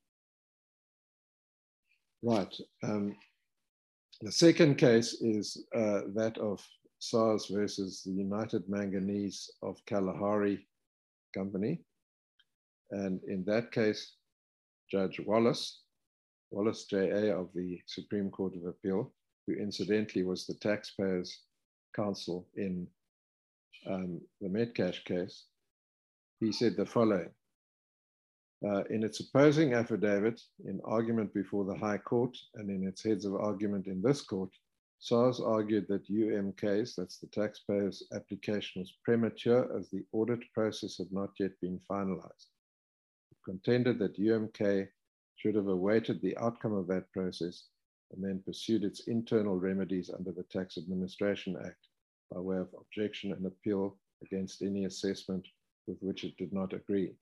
Right. 2.24 2.54
Um, 2.82 3.14
the 4.22 4.32
second 4.32 4.76
case 4.76 5.20
is 5.20 5.62
uh, 5.76 6.02
that 6.14 6.38
of 6.38 6.66
SARS 6.98 7.48
versus 7.50 8.02
the 8.02 8.12
United 8.12 8.66
Manganese 8.66 9.50
of 9.62 9.76
Kalahari 9.84 10.66
Company. 11.34 11.82
And 12.92 13.20
in 13.28 13.44
that 13.44 13.72
case, 13.72 14.14
Judge 14.90 15.20
Wallis, 15.26 15.80
Wallis 16.50 16.86
JA 16.86 17.30
of 17.38 17.50
the 17.54 17.78
Supreme 17.86 18.30
Court 18.30 18.54
of 18.56 18.64
Appeal, 18.64 19.12
who 19.46 19.52
incidentally 19.52 20.24
was 20.24 20.46
the 20.46 20.54
taxpayers' 20.54 21.40
counsel 21.94 22.48
in 22.56 22.86
um, 23.86 24.18
the 24.40 24.48
Metcash 24.48 25.04
case, 25.04 25.44
he 26.40 26.52
said 26.52 26.76
the 26.76 26.86
following. 26.86 27.28
Uh, 28.66 28.82
in 28.88 29.02
its 29.02 29.20
opposing 29.20 29.74
affidavit, 29.74 30.40
in 30.64 30.80
argument 30.84 31.34
before 31.34 31.64
the 31.64 31.76
High 31.76 31.98
Court, 31.98 32.34
and 32.54 32.70
in 32.70 32.86
its 32.88 33.04
heads 33.04 33.26
of 33.26 33.34
argument 33.34 33.86
in 33.86 34.00
this 34.00 34.22
court, 34.22 34.50
SARS 35.00 35.38
argued 35.38 35.86
that 35.88 36.08
UMK's, 36.08 36.94
that's 36.96 37.18
the 37.18 37.26
taxpayer's 37.26 38.02
application, 38.14 38.80
was 38.80 38.96
premature 39.04 39.76
as 39.76 39.90
the 39.90 40.02
audit 40.12 40.40
process 40.54 40.96
had 40.96 41.12
not 41.12 41.30
yet 41.38 41.50
been 41.60 41.78
finalized. 41.90 42.46
It 43.32 43.36
contended 43.44 43.98
that 43.98 44.18
UMK 44.18 44.88
should 45.36 45.56
have 45.56 45.68
awaited 45.68 46.22
the 46.22 46.36
outcome 46.38 46.72
of 46.72 46.86
that 46.86 47.12
process 47.12 47.64
and 48.12 48.24
then 48.24 48.42
pursued 48.46 48.82
its 48.82 49.08
internal 49.08 49.58
remedies 49.58 50.08
under 50.08 50.32
the 50.32 50.44
Tax 50.44 50.78
Administration 50.78 51.54
Act 51.66 51.88
by 52.32 52.40
way 52.40 52.56
of 52.56 52.68
objection 52.80 53.32
and 53.32 53.44
appeal 53.44 53.98
against 54.22 54.62
any 54.62 54.86
assessment 54.86 55.46
with 55.86 55.98
which 56.00 56.24
it 56.24 56.34
did 56.38 56.52
not 56.52 56.72
agree. 56.72 57.14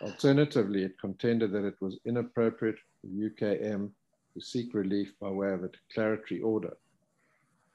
Alternatively, 0.00 0.84
it 0.84 0.98
contended 1.00 1.50
that 1.52 1.64
it 1.64 1.80
was 1.80 1.98
inappropriate 2.04 2.78
for 3.00 3.08
UKM 3.08 3.90
to 4.34 4.40
seek 4.40 4.72
relief 4.72 5.12
by 5.20 5.28
way 5.28 5.52
of 5.52 5.64
a 5.64 5.68
declaratory 5.68 6.40
order. 6.40 6.76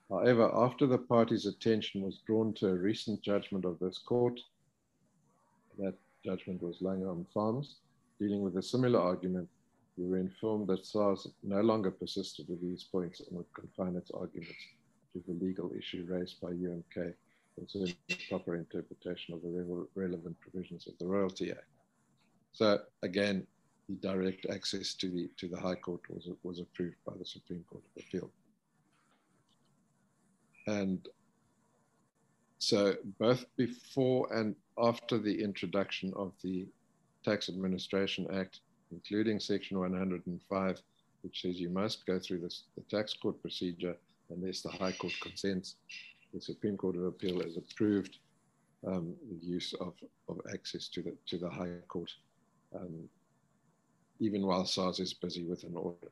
However, 0.09 0.49
after 0.53 0.85
the 0.85 0.97
party's 0.97 1.45
attention 1.45 2.01
was 2.01 2.21
drawn 2.25 2.53
to 2.55 2.67
a 2.67 2.75
recent 2.75 3.21
judgment 3.21 3.65
of 3.65 3.79
this 3.79 3.97
court, 3.97 4.39
that 5.79 5.95
judgment 6.23 6.61
was 6.61 6.81
Langholm 6.81 7.25
Farms, 7.33 7.77
dealing 8.19 8.41
with 8.41 8.55
a 8.57 8.63
similar 8.63 8.99
argument, 8.99 9.49
we 9.97 10.07
were 10.07 10.17
informed 10.17 10.67
that 10.67 10.85
SARS 10.85 11.27
no 11.43 11.61
longer 11.61 11.91
persisted 11.91 12.47
with 12.47 12.61
these 12.61 12.83
points 12.83 13.19
and 13.19 13.37
would 13.37 13.53
confine 13.53 13.95
its 13.95 14.11
arguments 14.11 14.55
to 15.13 15.23
the 15.27 15.33
legal 15.43 15.71
issue 15.77 16.05
raised 16.07 16.39
by 16.41 16.49
UMK 16.49 17.13
concerning 17.55 17.93
the 18.07 18.17
proper 18.29 18.55
interpretation 18.55 19.33
of 19.33 19.41
the 19.41 19.49
re 19.49 19.85
relevant 19.95 20.39
provisions 20.39 20.87
of 20.87 20.97
the 20.99 21.05
Royalty 21.05 21.51
Act. 21.51 21.72
So 22.53 22.79
again, 23.01 23.45
the 23.89 23.95
direct 23.95 24.45
access 24.49 24.93
to 24.95 25.09
the 25.09 25.29
to 25.37 25.47
the 25.47 25.59
High 25.59 25.75
Court 25.75 26.01
was 26.09 26.29
was 26.43 26.59
approved 26.59 26.95
by 27.05 27.13
the 27.17 27.25
Supreme 27.25 27.63
Court 27.69 27.83
of 27.95 28.03
Appeal. 28.03 28.29
And 30.67 31.07
so 32.59 32.95
both 33.19 33.45
before 33.57 34.31
and 34.33 34.55
after 34.77 35.17
the 35.17 35.43
introduction 35.43 36.13
of 36.15 36.31
the 36.41 36.65
Tax 37.25 37.49
Administration 37.49 38.27
Act, 38.33 38.61
including 38.91 39.39
Section 39.39 39.79
105, 39.79 40.81
which 41.23 41.41
says 41.41 41.59
you 41.59 41.69
must 41.69 42.05
go 42.05 42.19
through 42.19 42.39
this, 42.39 42.63
the 42.75 42.83
tax 42.83 43.13
court 43.13 43.41
procedure 43.41 43.97
unless 44.29 44.61
the 44.61 44.69
High 44.69 44.91
Court 44.91 45.13
consents, 45.21 45.75
the 46.33 46.41
Supreme 46.41 46.77
Court 46.77 46.95
of 46.95 47.03
Appeal 47.05 47.41
has 47.41 47.57
approved 47.57 48.17
um, 48.87 49.13
the 49.29 49.45
use 49.45 49.73
of, 49.79 49.93
of 50.27 50.39
access 50.53 50.87
to 50.89 51.01
the, 51.01 51.15
to 51.27 51.37
the 51.37 51.49
High 51.49 51.71
Court, 51.87 52.11
um, 52.75 53.09
even 54.19 54.45
while 54.45 54.65
SARS 54.65 54.99
is 54.99 55.13
busy 55.13 55.43
with 55.43 55.63
an 55.63 55.75
audit. 55.75 56.11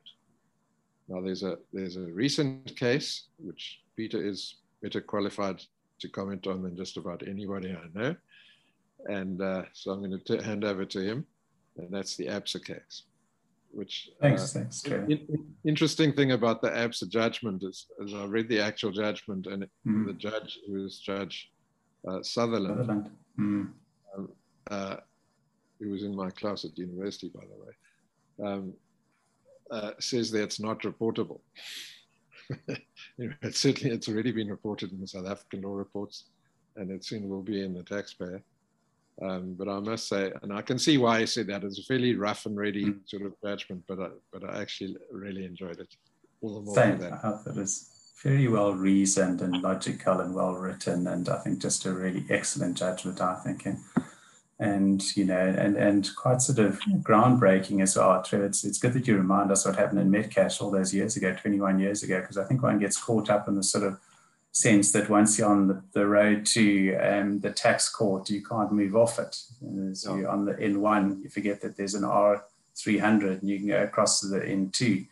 Now, 1.08 1.20
there's 1.20 1.42
a, 1.42 1.58
there's 1.72 1.96
a 1.96 2.06
recent 2.06 2.76
case, 2.76 3.24
which 3.38 3.80
Peter 3.96 4.24
is 4.24 4.56
better 4.82 5.00
qualified 5.00 5.62
to 6.00 6.08
comment 6.08 6.46
on 6.46 6.62
than 6.62 6.76
just 6.76 6.96
about 6.96 7.26
anybody 7.26 7.76
I 7.76 7.98
know. 7.98 8.16
And 9.06 9.40
uh, 9.40 9.64
so 9.72 9.90
I'm 9.90 10.00
going 10.00 10.20
to 10.20 10.42
hand 10.42 10.64
over 10.64 10.84
to 10.84 11.00
him, 11.00 11.26
and 11.76 11.90
that's 11.90 12.16
the 12.16 12.26
ABSA 12.26 12.64
case 12.64 13.02
which 13.72 14.10
thanks, 14.20 14.54
uh, 14.54 14.60
thanks. 14.60 14.84
In, 14.84 15.46
interesting 15.64 16.12
thing 16.12 16.32
about 16.32 16.62
the 16.62 16.68
ABSA 16.68 17.08
judgment 17.08 17.62
is, 17.62 17.86
is 18.00 18.14
I 18.14 18.24
read 18.24 18.48
the 18.48 18.60
actual 18.60 18.92
judgment 18.92 19.46
and 19.46 19.66
mm. 19.86 20.06
the 20.06 20.12
judge 20.12 20.58
who 20.66 20.82
was 20.82 20.98
Judge 20.98 21.50
uh, 22.06 22.22
Sutherland, 22.22 22.78
Sutherland. 22.78 23.10
Mm. 23.38 23.70
Um, 24.16 24.28
uh, 24.70 24.96
who 25.82 25.90
was 25.90 26.02
in 26.02 26.14
my 26.14 26.30
class 26.30 26.64
at 26.64 26.78
university, 26.78 27.28
by 27.28 27.40
the 27.40 28.46
way, 28.46 28.52
um, 28.52 28.72
uh, 29.70 29.92
says 29.98 30.30
that 30.30 30.42
it's 30.42 30.60
not 30.60 30.80
reportable. 30.82 31.40
you 32.68 33.28
know, 33.28 33.34
it's 33.42 33.60
certainly 33.60 33.94
it's 33.94 34.08
already 34.08 34.32
been 34.32 34.48
reported 34.48 34.92
in 34.92 35.00
the 35.00 35.06
South 35.06 35.26
African 35.26 35.62
law 35.62 35.74
reports, 35.74 36.24
and 36.76 36.90
it 36.90 37.04
soon 37.04 37.28
will 37.28 37.42
be 37.42 37.62
in 37.62 37.74
the 37.74 37.82
taxpayer. 37.82 38.42
Um, 39.20 39.54
but 39.58 39.68
I 39.68 39.78
must 39.78 40.08
say, 40.08 40.32
and 40.42 40.52
I 40.52 40.62
can 40.62 40.78
see 40.78 40.98
why 40.98 41.20
he 41.20 41.26
said 41.26 41.46
that. 41.48 41.64
It's 41.64 41.78
a 41.78 41.82
fairly 41.82 42.14
rough 42.14 42.46
and 42.46 42.56
ready 42.56 42.86
mm. 42.86 42.98
sort 43.06 43.22
of 43.22 43.34
judgment, 43.42 43.84
but 43.86 44.00
I, 44.00 44.08
but 44.32 44.48
I 44.48 44.60
actually 44.60 44.96
really 45.10 45.44
enjoyed 45.44 45.80
it. 45.80 45.94
All 46.40 46.54
the 46.54 46.60
more 46.60 46.74
Same. 46.74 47.02
I 47.02 47.16
thought 47.16 47.46
it 47.46 47.56
was 47.56 47.88
very 48.22 48.48
well 48.48 48.72
reasoned 48.74 49.42
and 49.42 49.62
logical 49.62 50.20
and 50.20 50.34
well 50.34 50.54
written, 50.54 51.06
and 51.06 51.28
I 51.28 51.38
think 51.38 51.60
just 51.60 51.86
a 51.86 51.92
really 51.92 52.24
excellent 52.30 52.76
judgment. 52.76 53.20
I 53.20 53.34
think, 53.44 53.66
and, 53.66 53.78
and 54.62 55.16
you 55.16 55.24
know, 55.24 55.54
and 55.58 55.76
and 55.76 56.08
quite 56.16 56.40
sort 56.40 56.60
of 56.60 56.78
groundbreaking 57.02 57.82
as 57.82 57.96
well. 57.96 58.22
True, 58.22 58.44
it's 58.44 58.64
it's 58.64 58.78
good 58.78 58.92
that 58.92 59.08
you 59.08 59.16
remind 59.16 59.50
us 59.50 59.66
what 59.66 59.76
happened 59.76 60.00
in 60.00 60.10
Metcash 60.10 60.62
all 60.62 60.70
those 60.70 60.94
years 60.94 61.16
ago, 61.16 61.34
21 61.34 61.80
years 61.80 62.02
ago, 62.04 62.20
because 62.20 62.38
I 62.38 62.44
think 62.44 62.62
one 62.62 62.78
gets 62.78 62.96
caught 62.96 63.28
up 63.28 63.48
in 63.48 63.56
the 63.56 63.62
sort 63.64 63.84
of 63.84 63.98
sense 64.52 64.92
that 64.92 65.08
once 65.08 65.38
you're 65.38 65.48
on 65.48 65.66
the, 65.66 65.82
the 65.92 66.06
road 66.06 66.46
to 66.46 66.94
um, 66.96 67.40
the 67.40 67.50
tax 67.50 67.88
court, 67.88 68.30
you 68.30 68.44
can't 68.44 68.70
move 68.70 68.94
off 68.94 69.18
it. 69.18 69.34
So 69.94 70.16
you're 70.16 70.28
on 70.28 70.44
the 70.44 70.54
N1, 70.54 71.24
you 71.24 71.30
forget 71.30 71.60
that 71.62 71.76
there's 71.76 71.94
an 71.94 72.02
R300 72.02 73.40
and 73.40 73.48
you 73.48 73.58
can 73.58 73.68
go 73.68 73.82
across 73.82 74.20
to 74.20 74.28
the 74.28 74.40
N2. 74.40 75.06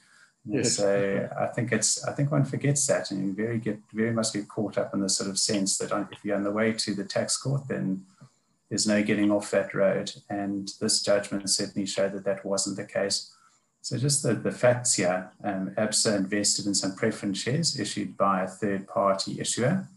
Yes. 0.44 0.76
So 0.76 1.28
I 1.38 1.46
think 1.46 1.72
it's 1.72 2.04
I 2.06 2.12
think 2.12 2.30
one 2.30 2.44
forgets 2.44 2.86
that, 2.86 3.10
and 3.10 3.26
you 3.26 3.32
very 3.34 3.58
get 3.58 3.78
very 3.92 4.12
much 4.12 4.32
get 4.32 4.48
caught 4.48 4.78
up 4.78 4.94
in 4.94 5.00
the 5.00 5.08
sort 5.08 5.28
of 5.28 5.38
sense 5.38 5.76
that 5.78 5.92
if 6.12 6.24
you're 6.24 6.36
on 6.36 6.44
the 6.44 6.50
way 6.50 6.72
to 6.72 6.94
the 6.94 7.04
tax 7.04 7.36
court, 7.36 7.68
then 7.68 8.06
there's 8.70 8.86
no 8.86 9.02
getting 9.02 9.30
off 9.30 9.50
that 9.50 9.74
road. 9.74 10.12
And 10.30 10.70
this 10.80 11.02
judgment 11.02 11.50
certainly 11.50 11.86
showed 11.86 12.12
that 12.12 12.24
that 12.24 12.44
wasn't 12.44 12.76
the 12.76 12.84
case. 12.84 13.30
So 13.82 13.98
just 13.98 14.22
the, 14.22 14.34
the 14.34 14.52
facts 14.52 14.94
here, 14.94 15.32
um, 15.42 15.72
ABSA 15.76 16.16
invested 16.16 16.66
in 16.66 16.74
some 16.74 16.94
preference 16.94 17.42
shares 17.42 17.78
issued 17.78 18.16
by 18.16 18.42
a 18.42 18.46
third 18.46 18.86
party 18.86 19.40
issuer. 19.40 19.88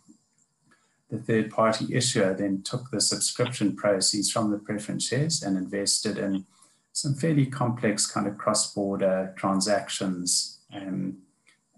The 1.12 1.20
third 1.20 1.52
party 1.52 1.94
issuer 1.94 2.34
then 2.34 2.64
took 2.64 2.90
the 2.90 3.02
subscription 3.02 3.76
proceeds 3.76 4.32
from 4.32 4.50
the 4.50 4.58
preference 4.58 5.08
shares 5.08 5.44
and 5.44 5.56
invested 5.56 6.18
in 6.18 6.46
some 6.94 7.14
fairly 7.14 7.46
complex 7.46 8.08
kind 8.08 8.26
of 8.26 8.38
cross-border 8.38 9.34
transactions. 9.38 10.60
Um, 10.74 11.18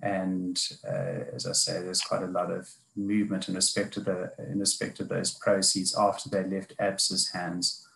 and 0.02 0.62
uh, 0.88 1.26
as 1.34 1.48
I 1.48 1.54
say, 1.54 1.82
there's 1.82 2.02
quite 2.02 2.24
a 2.24 2.28
lot 2.28 2.52
of 2.52 2.70
movement 2.96 3.48
in 3.50 3.56
respect 3.56 3.94
to 3.94 4.00
the 4.00 4.32
in 4.38 4.60
respect 4.60 4.98
to 4.98 5.04
those 5.04 5.34
proceeds 5.34 5.96
after 5.98 6.30
they 6.30 6.44
left 6.44 6.78
ABSA's 6.78 7.32
hands. 7.32 7.88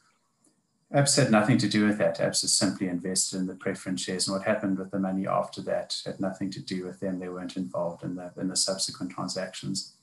ABS 0.92 1.18
had 1.18 1.32
nothing 1.32 1.60
to 1.60 1.70
do 1.70 1.86
with 1.86 2.00
that. 2.00 2.20
ABS 2.20 2.52
simply 2.52 2.88
invested 2.88 3.38
in 3.38 3.48
the 3.48 3.56
preference 3.56 4.02
shares, 4.02 4.28
and 4.28 4.38
what 4.38 4.48
happened 4.48 4.80
with 4.80 4.92
the 4.92 5.00
money 5.00 5.28
after 5.28 5.62
that 5.62 6.02
had 6.06 6.20
nothing 6.20 6.50
to 6.52 6.62
do 6.62 6.86
with 6.86 7.00
them. 7.00 7.20
They 7.20 7.30
weren't 7.30 7.58
involved 7.58 8.04
in 8.04 8.16
the, 8.16 8.32
in 8.38 8.48
the 8.48 8.56
subsequent 8.56 9.12
transactions. 9.12 9.94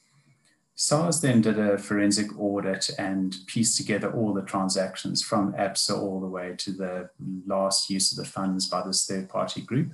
SARS 0.78 1.22
then 1.22 1.40
did 1.40 1.58
a 1.58 1.78
forensic 1.78 2.38
audit 2.38 2.90
and 2.98 3.34
pieced 3.46 3.78
together 3.78 4.12
all 4.12 4.34
the 4.34 4.42
transactions 4.42 5.22
from 5.22 5.54
ABSA 5.54 5.98
all 5.98 6.20
the 6.20 6.26
way 6.26 6.54
to 6.58 6.70
the 6.70 7.08
last 7.46 7.88
use 7.88 8.12
of 8.12 8.18
the 8.18 8.30
funds 8.30 8.68
by 8.68 8.86
this 8.86 9.06
third 9.06 9.30
party 9.30 9.62
group 9.62 9.92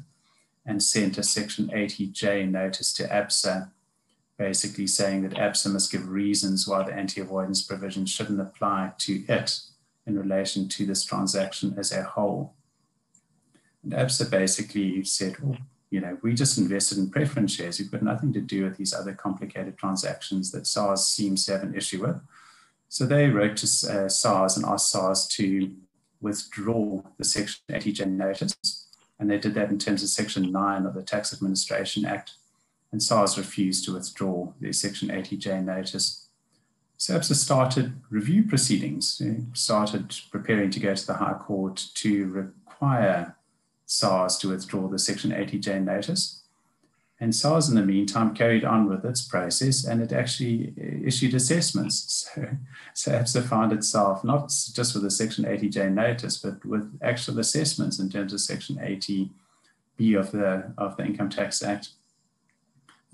and 0.66 0.82
sent 0.82 1.18
a 1.18 1.22
Section 1.22 1.68
80J 1.68 2.50
notice 2.50 2.92
to 2.94 3.04
ABSA, 3.04 3.70
basically 4.38 4.86
saying 4.86 5.22
that 5.22 5.34
ABSA 5.34 5.72
must 5.72 5.92
give 5.92 6.08
reasons 6.08 6.66
why 6.66 6.82
the 6.82 6.92
anti 6.92 7.20
avoidance 7.20 7.62
provision 7.62 8.06
shouldn't 8.06 8.40
apply 8.40 8.92
to 8.98 9.24
it 9.28 9.60
in 10.06 10.18
relation 10.18 10.68
to 10.68 10.86
this 10.86 11.04
transaction 11.04 11.74
as 11.78 11.92
a 11.92 12.02
whole. 12.02 12.54
And 13.82 13.92
ABSA 13.92 14.30
basically 14.30 15.04
said, 15.04 15.38
well, 15.40 15.58
you 15.90 16.00
know, 16.00 16.16
we 16.22 16.32
just 16.32 16.56
invested 16.56 16.98
in 16.98 17.10
preference 17.10 17.54
shares. 17.54 17.78
We've 17.78 17.90
got 17.90 18.02
nothing 18.02 18.32
to 18.32 18.40
do 18.40 18.64
with 18.64 18.78
these 18.78 18.94
other 18.94 19.12
complicated 19.12 19.76
transactions 19.76 20.50
that 20.52 20.66
SARS 20.66 21.06
seems 21.06 21.44
to 21.44 21.52
have 21.52 21.62
an 21.62 21.74
issue 21.74 22.00
with. 22.02 22.20
So 22.88 23.04
they 23.04 23.28
wrote 23.28 23.58
to 23.58 23.66
uh, 23.66 24.08
SARS 24.08 24.56
and 24.56 24.64
asked 24.64 24.90
SARS 24.90 25.26
to 25.28 25.70
withdraw 26.22 27.02
the 27.18 27.24
Section 27.24 27.60
80J 27.70 28.06
notice. 28.10 28.86
And 29.18 29.30
they 29.30 29.38
did 29.38 29.54
that 29.54 29.70
in 29.70 29.78
terms 29.78 30.02
of 30.02 30.08
Section 30.08 30.50
9 30.50 30.86
of 30.86 30.94
the 30.94 31.02
Tax 31.02 31.32
Administration 31.32 32.04
Act. 32.06 32.32
And 32.92 33.02
SARS 33.02 33.38
refused 33.38 33.86
to 33.86 33.94
withdraw 33.94 34.52
the 34.60 34.72
Section 34.72 35.08
80J 35.08 35.64
notice. 35.64 36.26
SABSA 36.98 37.34
started 37.34 38.00
review 38.10 38.44
proceedings, 38.44 39.20
started 39.54 40.14
preparing 40.30 40.70
to 40.70 40.78
go 40.78 40.94
to 40.94 41.06
the 41.06 41.14
High 41.14 41.34
Court 41.34 41.84
to 41.94 42.26
require 42.28 43.34
SARS 43.86 44.36
to 44.38 44.50
withdraw 44.50 44.88
the 44.88 44.98
Section 44.98 45.32
80J 45.32 45.82
notice. 45.82 46.42
And 47.18 47.34
SARS, 47.34 47.68
in 47.68 47.76
the 47.76 47.82
meantime, 47.82 48.34
carried 48.34 48.64
on 48.64 48.88
with 48.88 49.04
its 49.04 49.22
process 49.22 49.84
and 49.84 50.02
it 50.02 50.12
actually 50.12 50.74
uh, 50.76 51.06
issued 51.06 51.34
assessments. 51.34 52.28
So 52.94 53.10
SABSA 53.10 53.48
found 53.48 53.72
itself 53.72 54.22
not 54.22 54.48
just 54.74 54.92
with 54.92 55.02
the 55.02 55.10
Section 55.10 55.44
80J 55.44 55.92
notice, 55.92 56.36
but 56.36 56.62
with 56.64 56.98
actual 57.00 57.38
assessments 57.38 57.98
in 57.98 58.10
terms 58.10 58.34
of 58.34 58.40
Section 58.40 58.76
80B 58.76 60.18
of 60.18 60.30
the, 60.30 60.74
of 60.76 60.96
the 60.96 61.06
Income 61.06 61.30
Tax 61.30 61.62
Act 61.62 61.90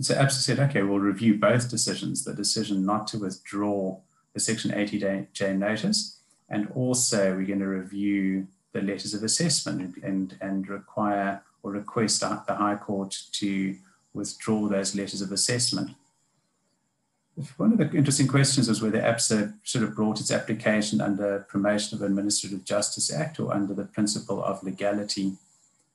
so 0.01 0.15
ABSA 0.15 0.31
said, 0.43 0.61
okay, 0.61 0.83
we'll 0.83 1.01
review 1.01 1.35
both 1.35 1.69
decisions, 1.69 2.25
the 2.25 2.35
decision 2.35 2.87
not 2.87 3.09
to 3.09 3.19
withdraw 3.19 3.99
the 4.33 4.41
Section 4.41 4.71
80J 4.71 5.59
notice, 5.59 6.19
and 6.49 6.71
also 6.75 7.35
we're 7.35 7.47
going 7.47 7.59
to 7.59 7.67
review 7.67 8.47
the 8.73 8.81
letters 8.81 9.15
of 9.15 9.25
assessment 9.25 9.97
and, 10.03 10.37
and 10.41 10.69
require 10.69 11.43
or 11.63 11.73
request 11.73 12.21
the 12.21 12.55
High 12.55 12.77
Court 12.77 13.17
to 13.33 13.77
withdraw 14.15 14.69
those 14.69 14.95
letters 14.95 15.21
of 15.21 15.33
assessment. 15.33 15.91
One 17.57 17.73
of 17.73 17.79
the 17.79 17.97
interesting 17.97 18.27
questions 18.27 18.69
was 18.69 18.83
whether 18.83 19.01
ABSA 19.01 19.55
sort 19.63 19.85
of 19.85 19.95
brought 19.95 20.21
its 20.21 20.33
application 20.33 21.01
under 21.01 21.47
Promotion 21.49 21.97
of 21.97 22.03
Administrative 22.03 22.65
Justice 22.65 23.13
Act 23.13 23.39
or 23.39 23.53
under 23.53 23.75
the 23.75 23.85
principle 23.85 24.43
of 24.43 24.63
legality. 24.63 25.35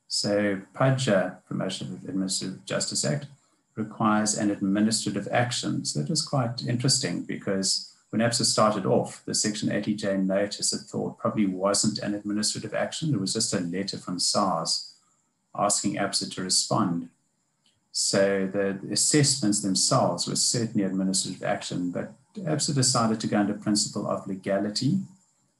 So 0.07 0.61
PAJA, 0.73 1.37
Promotion 1.47 1.93
of 1.93 2.09
Administrative 2.09 2.63
Justice 2.65 3.03
Act, 3.03 3.27
requires 3.75 4.37
an 4.37 4.51
administrative 4.51 5.27
action. 5.31 5.85
So 5.85 5.99
that 5.99 6.09
was 6.09 6.21
quite 6.21 6.63
interesting 6.67 7.23
because 7.23 7.93
when 8.09 8.21
ABSA 8.21 8.45
started 8.45 8.85
off, 8.85 9.23
the 9.25 9.33
Section 9.33 9.69
80J 9.69 10.23
notice 10.23 10.71
it 10.73 10.81
thought 10.81 11.17
probably 11.17 11.47
wasn't 11.47 11.99
an 11.99 12.13
administrative 12.13 12.73
action. 12.73 13.13
It 13.13 13.19
was 13.19 13.33
just 13.33 13.53
a 13.53 13.59
letter 13.59 13.97
from 13.97 14.19
SARS 14.19 14.93
asking 15.55 15.95
ABSA 15.95 16.33
to 16.35 16.43
respond. 16.43 17.09
So 17.91 18.47
the 18.51 18.79
assessments 18.91 19.61
themselves 19.61 20.27
were 20.27 20.35
certainly 20.35 20.85
administrative 20.85 21.43
action, 21.43 21.91
but 21.91 22.13
ABSA 22.35 22.73
decided 22.75 23.19
to 23.19 23.27
go 23.27 23.39
under 23.39 23.53
principle 23.53 24.07
of 24.07 24.27
legality 24.27 24.99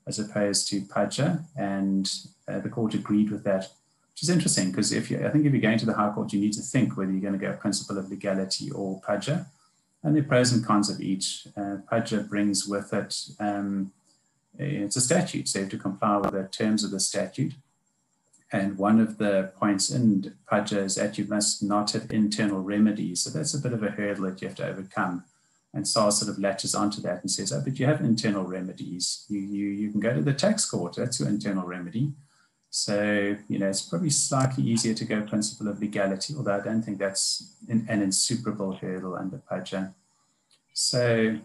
as 0.05 0.20
opposed 0.20 0.67
to 0.70 0.82
PAJA, 0.82 1.43
and 1.55 2.12
uh, 2.48 2.60
the 2.60 2.70
court 2.70 2.93
agreed 2.93 3.32
with 3.32 3.43
that, 3.46 3.72
which 4.13 4.24
is 4.24 4.29
interesting 4.29 4.72
because 4.72 4.91
if 4.91 5.10
you, 5.10 5.25
I 5.25 5.29
think 5.29 5.46
if 5.46 5.51
you're 5.51 5.62
going 5.62 5.79
to 5.79 5.86
the 5.86 5.93
High 5.93 6.12
Court, 6.12 6.32
you 6.34 6.39
need 6.39 6.53
to 6.53 6.62
think 6.62 6.96
whether 6.96 7.12
you're 7.12 7.22
going 7.22 7.39
to 7.39 7.46
go 7.46 7.53
principle 7.53 7.98
of 7.98 8.10
legality 8.10 8.72
or 8.72 9.01
PAJA, 9.01 9.46
and 10.03 10.15
the 10.15 10.22
pros 10.22 10.51
and 10.51 10.65
cons 10.65 10.89
of 10.89 11.01
each. 11.01 11.48
Uh, 11.58 11.77
brings 12.29 12.67
with 12.67 12.93
it 12.93 13.27
um, 13.39 13.91
it's 14.58 14.96
a 14.96 15.01
statute, 15.01 15.48
so 15.48 15.60
you 15.60 15.63
have 15.65 15.72
to 15.72 15.77
comply 15.77 16.17
with 16.17 16.32
the 16.32 16.43
terms 16.43 16.84
of 16.84 16.91
the 16.91 17.00
statute. 17.00 17.53
And 18.51 18.77
one 18.77 19.00
of 19.00 19.17
the 19.17 19.51
points 19.58 19.89
in 19.89 20.36
PAJA 20.51 20.84
is 20.84 20.96
that 20.96 21.17
you 21.17 21.25
must 21.25 21.63
not 21.63 21.91
have 21.91 22.12
internal 22.12 22.62
remedies. 22.62 23.22
So 23.22 23.32
that's 23.32 23.55
a 23.55 23.60
bit 23.60 23.74
of 23.74 23.82
a 23.82 23.89
hurdle 23.89 24.25
that 24.25 24.41
you 24.41 24.48
have 24.48 24.58
to 24.58 24.67
overcome. 24.67 25.24
And 25.74 25.88
SARS 25.88 26.20
sort 26.20 26.29
of 26.29 26.38
latches 26.38 26.75
onto 26.75 27.01
that 27.01 27.24
and 27.24 27.32
says, 27.32 27.51
oh, 27.51 27.62
but 27.63 27.79
you 27.79 27.88
have 27.88 28.01
internal 28.01 28.43
remedies. 28.43 29.25
You, 29.27 29.39
you, 29.39 29.70
you 29.70 29.91
can 29.91 30.00
go 30.00 30.13
to 30.13 30.22
the 30.22 30.34
tax 30.34 30.70
court. 30.70 30.96
That's 30.96 31.20
your 31.20 31.29
internal 31.29 31.65
remedy. 31.65 32.13
So, 32.75 33.37
you 33.47 33.59
know, 33.59 33.69
it's 33.69 33.83
probably 33.83 34.09
slightly 34.09 34.63
easier 34.63 34.95
to 34.95 35.05
go 35.05 35.21
principle 35.21 35.67
of 35.67 35.79
legality, 35.79 36.33
although 36.35 36.55
I 36.55 36.59
don't 36.59 36.81
think 36.81 36.97
that's 36.97 37.53
an, 37.69 37.85
an 37.87 38.01
insuperable 38.01 38.73
hurdle 38.73 39.15
under 39.15 39.37
PAJA. 39.37 39.93
So, 40.73 41.37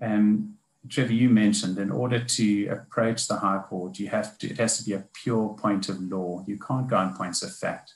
um, 0.00 0.56
Trevor, 0.88 1.12
you 1.12 1.28
mentioned 1.28 1.76
in 1.76 1.90
order 1.90 2.18
to 2.18 2.66
approach 2.68 3.28
the 3.28 3.36
High 3.36 3.58
Court, 3.58 3.98
you 3.98 4.08
have 4.08 4.38
to, 4.38 4.48
it 4.48 4.56
has 4.56 4.78
to 4.78 4.84
be 4.84 4.94
a 4.94 5.04
pure 5.12 5.50
point 5.50 5.90
of 5.90 6.00
law. 6.00 6.42
You 6.46 6.58
can't 6.58 6.88
go 6.88 6.96
on 6.96 7.14
points 7.14 7.42
of 7.42 7.54
fact. 7.54 7.92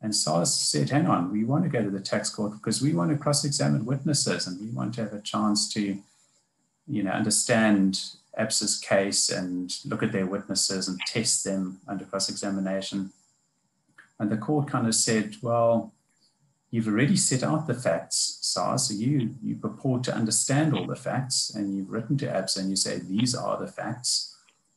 And 0.00 0.16
SARS 0.16 0.54
said, 0.54 0.88
hang 0.88 1.08
on, 1.08 1.30
we 1.30 1.44
want 1.44 1.64
to 1.64 1.70
go 1.70 1.82
to 1.82 1.90
the 1.90 2.00
tax 2.00 2.30
court 2.30 2.52
because 2.52 2.80
we 2.80 2.94
want 2.94 3.10
to 3.10 3.18
cross-examine 3.18 3.84
witnesses 3.84 4.46
and 4.46 4.58
we 4.58 4.70
want 4.70 4.94
to 4.94 5.02
have 5.02 5.12
a 5.12 5.20
chance 5.20 5.70
to, 5.74 5.98
you 6.88 7.02
know, 7.02 7.10
understand 7.10 8.00
ABSA's 8.38 8.78
case 8.78 9.30
and 9.30 9.76
look 9.84 10.02
at 10.02 10.12
their 10.12 10.26
witnesses 10.26 10.88
and 10.88 11.00
test 11.06 11.44
them 11.44 11.80
under 11.88 12.04
cross-examination. 12.04 13.10
And 14.18 14.30
the 14.30 14.36
court 14.36 14.68
kind 14.68 14.86
of 14.86 14.94
said, 14.94 15.36
well, 15.42 15.92
you've 16.70 16.88
already 16.88 17.16
set 17.16 17.42
out 17.42 17.66
the 17.66 17.74
facts, 17.74 18.38
SARS, 18.42 18.88
so 18.88 18.94
you, 18.94 19.34
you 19.42 19.56
purport 19.56 20.04
to 20.04 20.14
understand 20.14 20.74
all 20.74 20.86
the 20.86 20.96
facts 20.96 21.50
and 21.54 21.74
you've 21.76 21.90
written 21.90 22.16
to 22.18 22.26
ABSA 22.26 22.60
and 22.60 22.70
you 22.70 22.76
say, 22.76 22.98
these 22.98 23.34
are 23.34 23.58
the 23.58 23.66
facts 23.66 24.36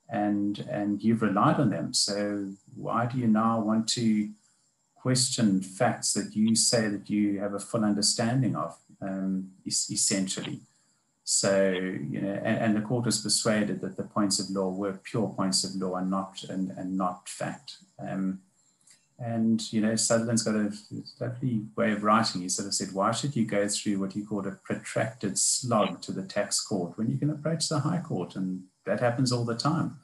and, 0.10 0.60
and 0.70 1.04
you've 1.04 1.22
relied 1.22 1.60
on 1.60 1.70
them. 1.70 1.94
So 1.94 2.54
why 2.76 3.06
do 3.06 3.18
you 3.18 3.28
now 3.28 3.60
want 3.60 3.88
to 3.90 4.30
question 4.96 5.62
facts 5.62 6.14
that 6.14 6.36
you 6.36 6.56
say 6.56 6.88
that 6.88 7.10
you 7.10 7.40
have 7.40 7.54
a 7.54 7.60
full 7.60 7.86
understanding 7.86 8.56
of, 8.56 8.78
um, 9.02 9.52
essentially? 9.66 10.62
So, 11.32 11.70
you 11.70 12.22
know, 12.22 12.42
and, 12.44 12.58
and, 12.58 12.76
the 12.76 12.82
court 12.82 13.06
was 13.06 13.22
persuaded 13.22 13.82
that 13.82 13.98
the 13.98 14.04
points 14.04 14.40
of 14.40 14.50
law 14.50 14.72
were 14.72 14.94
pure 14.94 15.30
points 15.30 15.64
of 15.64 15.76
law 15.76 15.98
and 15.98 16.10
not, 16.10 16.42
and, 16.50 16.72
and 16.72 16.98
not 16.98 17.30
fact. 17.30 17.78
Um, 18.00 18.40
and, 19.20 19.72
you 19.72 19.80
know, 19.80 19.96
Sutherland's 19.96 20.42
got 20.42 20.56
a 20.56 20.74
lovely 21.20 21.62
way 21.76 21.92
of 21.92 22.04
writing. 22.04 22.42
He 22.42 22.50
sort 22.50 22.68
of 22.68 22.74
said, 22.74 22.94
why 22.94 23.12
should 23.12 23.36
you 23.36 23.46
go 23.46 23.68
through 23.68 24.00
what 24.00 24.14
he 24.14 24.24
called 24.24 24.48
a 24.48 24.58
protracted 24.64 25.38
slog 25.38 26.02
to 26.02 26.12
the 26.12 26.24
tax 26.24 26.60
court 26.62 26.98
when 26.98 27.12
you 27.12 27.20
can 27.20 27.30
approach 27.30 27.70
the 27.70 27.82
High 27.82 28.00
Court? 28.00 28.36
And 28.36 28.64
that 28.88 29.00
happens 29.00 29.32
all 29.32 29.46
the 29.46 29.56
time. 29.56 30.00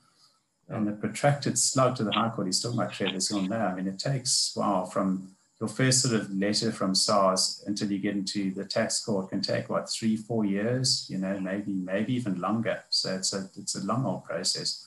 And 0.70 0.88
the 0.88 0.92
protracted 0.92 1.58
slog 1.58 1.96
to 1.96 2.04
the 2.04 2.12
High 2.12 2.30
Court, 2.30 2.46
he's 2.46 2.62
talking 2.62 2.78
about 2.78 2.94
Trevor's 2.94 3.32
on 3.32 3.50
there. 3.50 3.66
I 3.66 3.74
mean, 3.74 3.88
it 3.88 3.98
takes, 3.98 4.54
wow, 4.56 4.86
from 4.86 5.36
your 5.60 5.70
first 5.70 6.02
sort 6.02 6.20
of 6.20 6.32
letter 6.32 6.72
from 6.72 6.94
SARS 6.94 7.64
until 7.66 7.92
you 7.92 8.00
get 8.00 8.16
into 8.16 8.52
the 8.54 8.66
tax 8.66 9.04
court 9.04 9.30
can 9.30 9.42
take, 9.42 9.70
what, 9.70 9.90
three, 9.90 10.18
four 10.18 10.44
years, 10.44 11.08
you 11.10 11.18
know, 11.18 11.40
maybe, 11.40 11.72
maybe 11.72 12.14
even 12.14 12.42
longer. 12.42 12.84
So 12.90 13.16
it's 13.16 13.34
a, 13.34 13.50
it's 13.56 13.76
a 13.76 13.86
long 13.86 14.06
old 14.06 14.26
process. 14.26 14.86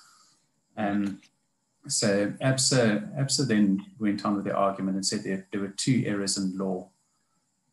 And 0.76 1.18
so 1.86 2.32
ABSA, 2.42 3.16
ABSA 3.18 3.48
then 3.48 3.86
went 3.98 4.24
on 4.26 4.36
with 4.36 4.44
the 4.44 4.54
argument 4.54 4.96
and 4.96 5.06
said 5.06 5.24
there, 5.24 5.46
there 5.50 5.60
were 5.62 5.68
two 5.68 6.04
errors 6.06 6.36
in 6.36 6.58
law 6.58 6.90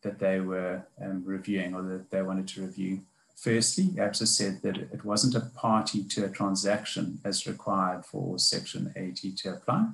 that 0.00 0.18
they 0.18 0.40
were 0.40 0.82
um, 1.02 1.22
reviewing 1.24 1.74
or 1.74 1.82
that 1.82 2.10
they 2.10 2.22
wanted 2.22 2.48
to 2.48 2.62
review. 2.62 3.02
Firstly, 3.34 3.88
ABSA 3.98 4.26
said 4.26 4.62
that 4.62 4.78
it 4.78 5.04
wasn't 5.04 5.34
a 5.34 5.40
party 5.40 6.02
to 6.02 6.24
a 6.24 6.30
transaction 6.30 7.20
as 7.24 7.46
required 7.46 8.06
for 8.06 8.38
Section 8.38 8.94
80 8.96 9.32
to 9.32 9.52
apply. 9.52 9.88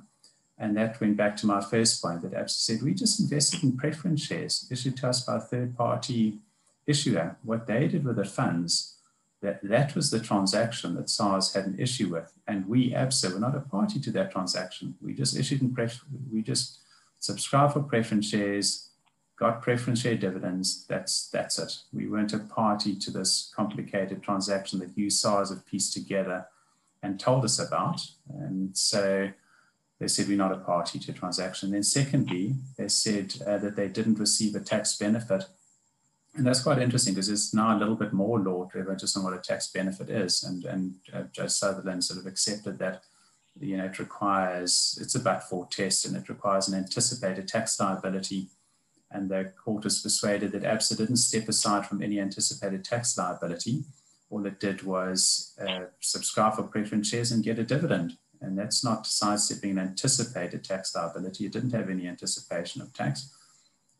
And 0.57 0.77
that 0.77 0.99
went 1.01 1.17
back 1.17 1.35
to 1.37 1.47
my 1.47 1.61
first 1.61 2.01
point 2.01 2.21
that 2.21 2.33
ABSA 2.33 2.49
said 2.49 2.81
we 2.83 2.93
just 2.93 3.19
invested 3.19 3.63
in 3.63 3.75
preference 3.75 4.21
shares 4.21 4.67
issued 4.71 4.97
to 4.97 5.09
us 5.09 5.21
by 5.21 5.37
a 5.37 5.41
third 5.41 5.75
party 5.75 6.39
issuer. 6.85 7.37
What 7.43 7.65
they 7.67 7.87
did 7.87 8.03
with 8.03 8.17
the 8.17 8.25
funds 8.25 8.93
that 9.43 9.59
that 9.61 9.93
was 9.93 10.09
the 10.09 10.19
transaction 10.19 10.95
that 10.95 11.09
SARS 11.09 11.53
had 11.53 11.65
an 11.65 11.77
issue 11.77 12.09
with. 12.09 12.31
And 12.47 12.65
we, 12.65 12.91
ABSA, 12.91 13.33
were 13.33 13.39
not 13.39 13.55
a 13.55 13.59
party 13.59 13.99
to 13.99 14.11
that 14.11 14.31
transaction. 14.31 14.95
We 15.01 15.13
just 15.13 15.37
issued 15.37 15.61
in 15.61 15.73
pref- 15.73 16.05
we 16.31 16.41
just 16.41 16.79
subscribed 17.19 17.73
for 17.73 17.81
preference 17.81 18.29
shares, 18.29 18.89
got 19.37 19.61
preference 19.61 20.01
share 20.01 20.15
dividends. 20.15 20.85
That's 20.87 21.29
that's 21.29 21.59
it. 21.59 21.77
We 21.91 22.07
weren't 22.07 22.33
a 22.33 22.39
party 22.39 22.95
to 22.95 23.11
this 23.11 23.51
complicated 23.55 24.23
transaction 24.23 24.79
that 24.79 24.97
you 24.97 25.09
SARS 25.09 25.49
have 25.49 25.65
pieced 25.65 25.93
together 25.93 26.47
and 27.03 27.19
told 27.19 27.43
us 27.43 27.59
about. 27.59 28.01
And 28.33 28.75
so 28.75 29.29
they 30.03 30.07
said 30.09 30.27
we're 30.27 30.37
not 30.37 30.51
a 30.51 30.57
party 30.57 30.99
to 30.99 31.11
a 31.11 31.13
transaction. 31.15 31.71
Then 31.71 31.83
secondly, 31.83 32.55
they 32.77 32.87
said 32.87 33.33
uh, 33.47 33.57
that 33.57 33.75
they 33.75 33.87
didn't 33.87 34.19
receive 34.19 34.53
a 34.55 34.59
tax 34.59 34.95
benefit 34.97 35.45
and 36.35 36.47
that's 36.47 36.63
quite 36.63 36.79
interesting 36.79 37.13
because 37.13 37.29
it's 37.29 37.53
now 37.53 37.77
a 37.77 37.79
little 37.79 37.95
bit 37.95 38.11
more 38.11 38.39
law 38.39 38.65
driven 38.65 38.97
just 38.97 39.15
on 39.15 39.23
what 39.23 39.33
a 39.33 39.37
tax 39.37 39.67
benefit 39.67 40.09
is. 40.09 40.43
And, 40.43 40.65
and 40.65 40.95
uh, 41.13 41.23
Judge 41.31 41.51
Sutherland 41.51 42.03
sort 42.03 42.19
of 42.19 42.25
accepted 42.25 42.79
that, 42.79 43.03
you 43.59 43.77
know, 43.77 43.85
it 43.85 43.99
requires, 43.99 44.97
it's 44.99 45.13
a 45.13 45.19
but-for 45.19 45.67
test 45.67 46.05
and 46.05 46.15
it 46.15 46.29
requires 46.29 46.67
an 46.67 46.73
anticipated 46.73 47.47
tax 47.47 47.79
liability. 47.79 48.47
And 49.11 49.29
the 49.29 49.53
court 49.63 49.83
was 49.83 50.01
persuaded 50.01 50.53
that 50.53 50.63
ABSA 50.63 50.97
didn't 50.97 51.17
step 51.17 51.47
aside 51.47 51.85
from 51.85 52.01
any 52.01 52.19
anticipated 52.19 52.83
tax 52.83 53.15
liability. 53.15 53.83
All 54.31 54.43
it 54.47 54.59
did 54.59 54.81
was 54.81 55.55
uh, 55.61 55.85
subscribe 55.99 56.55
for 56.55 56.63
preference 56.63 57.09
shares 57.09 57.31
and 57.31 57.43
get 57.43 57.59
a 57.59 57.63
dividend. 57.63 58.17
And 58.43 58.57
that's 58.57 58.83
not 58.83 59.07
sidestepping 59.07 59.71
an 59.71 59.79
anticipated 59.79 60.63
tax 60.63 60.93
liability. 60.95 61.45
It 61.45 61.53
didn't 61.53 61.73
have 61.73 61.89
any 61.89 62.07
anticipation 62.07 62.81
of 62.81 62.93
tax 62.93 63.33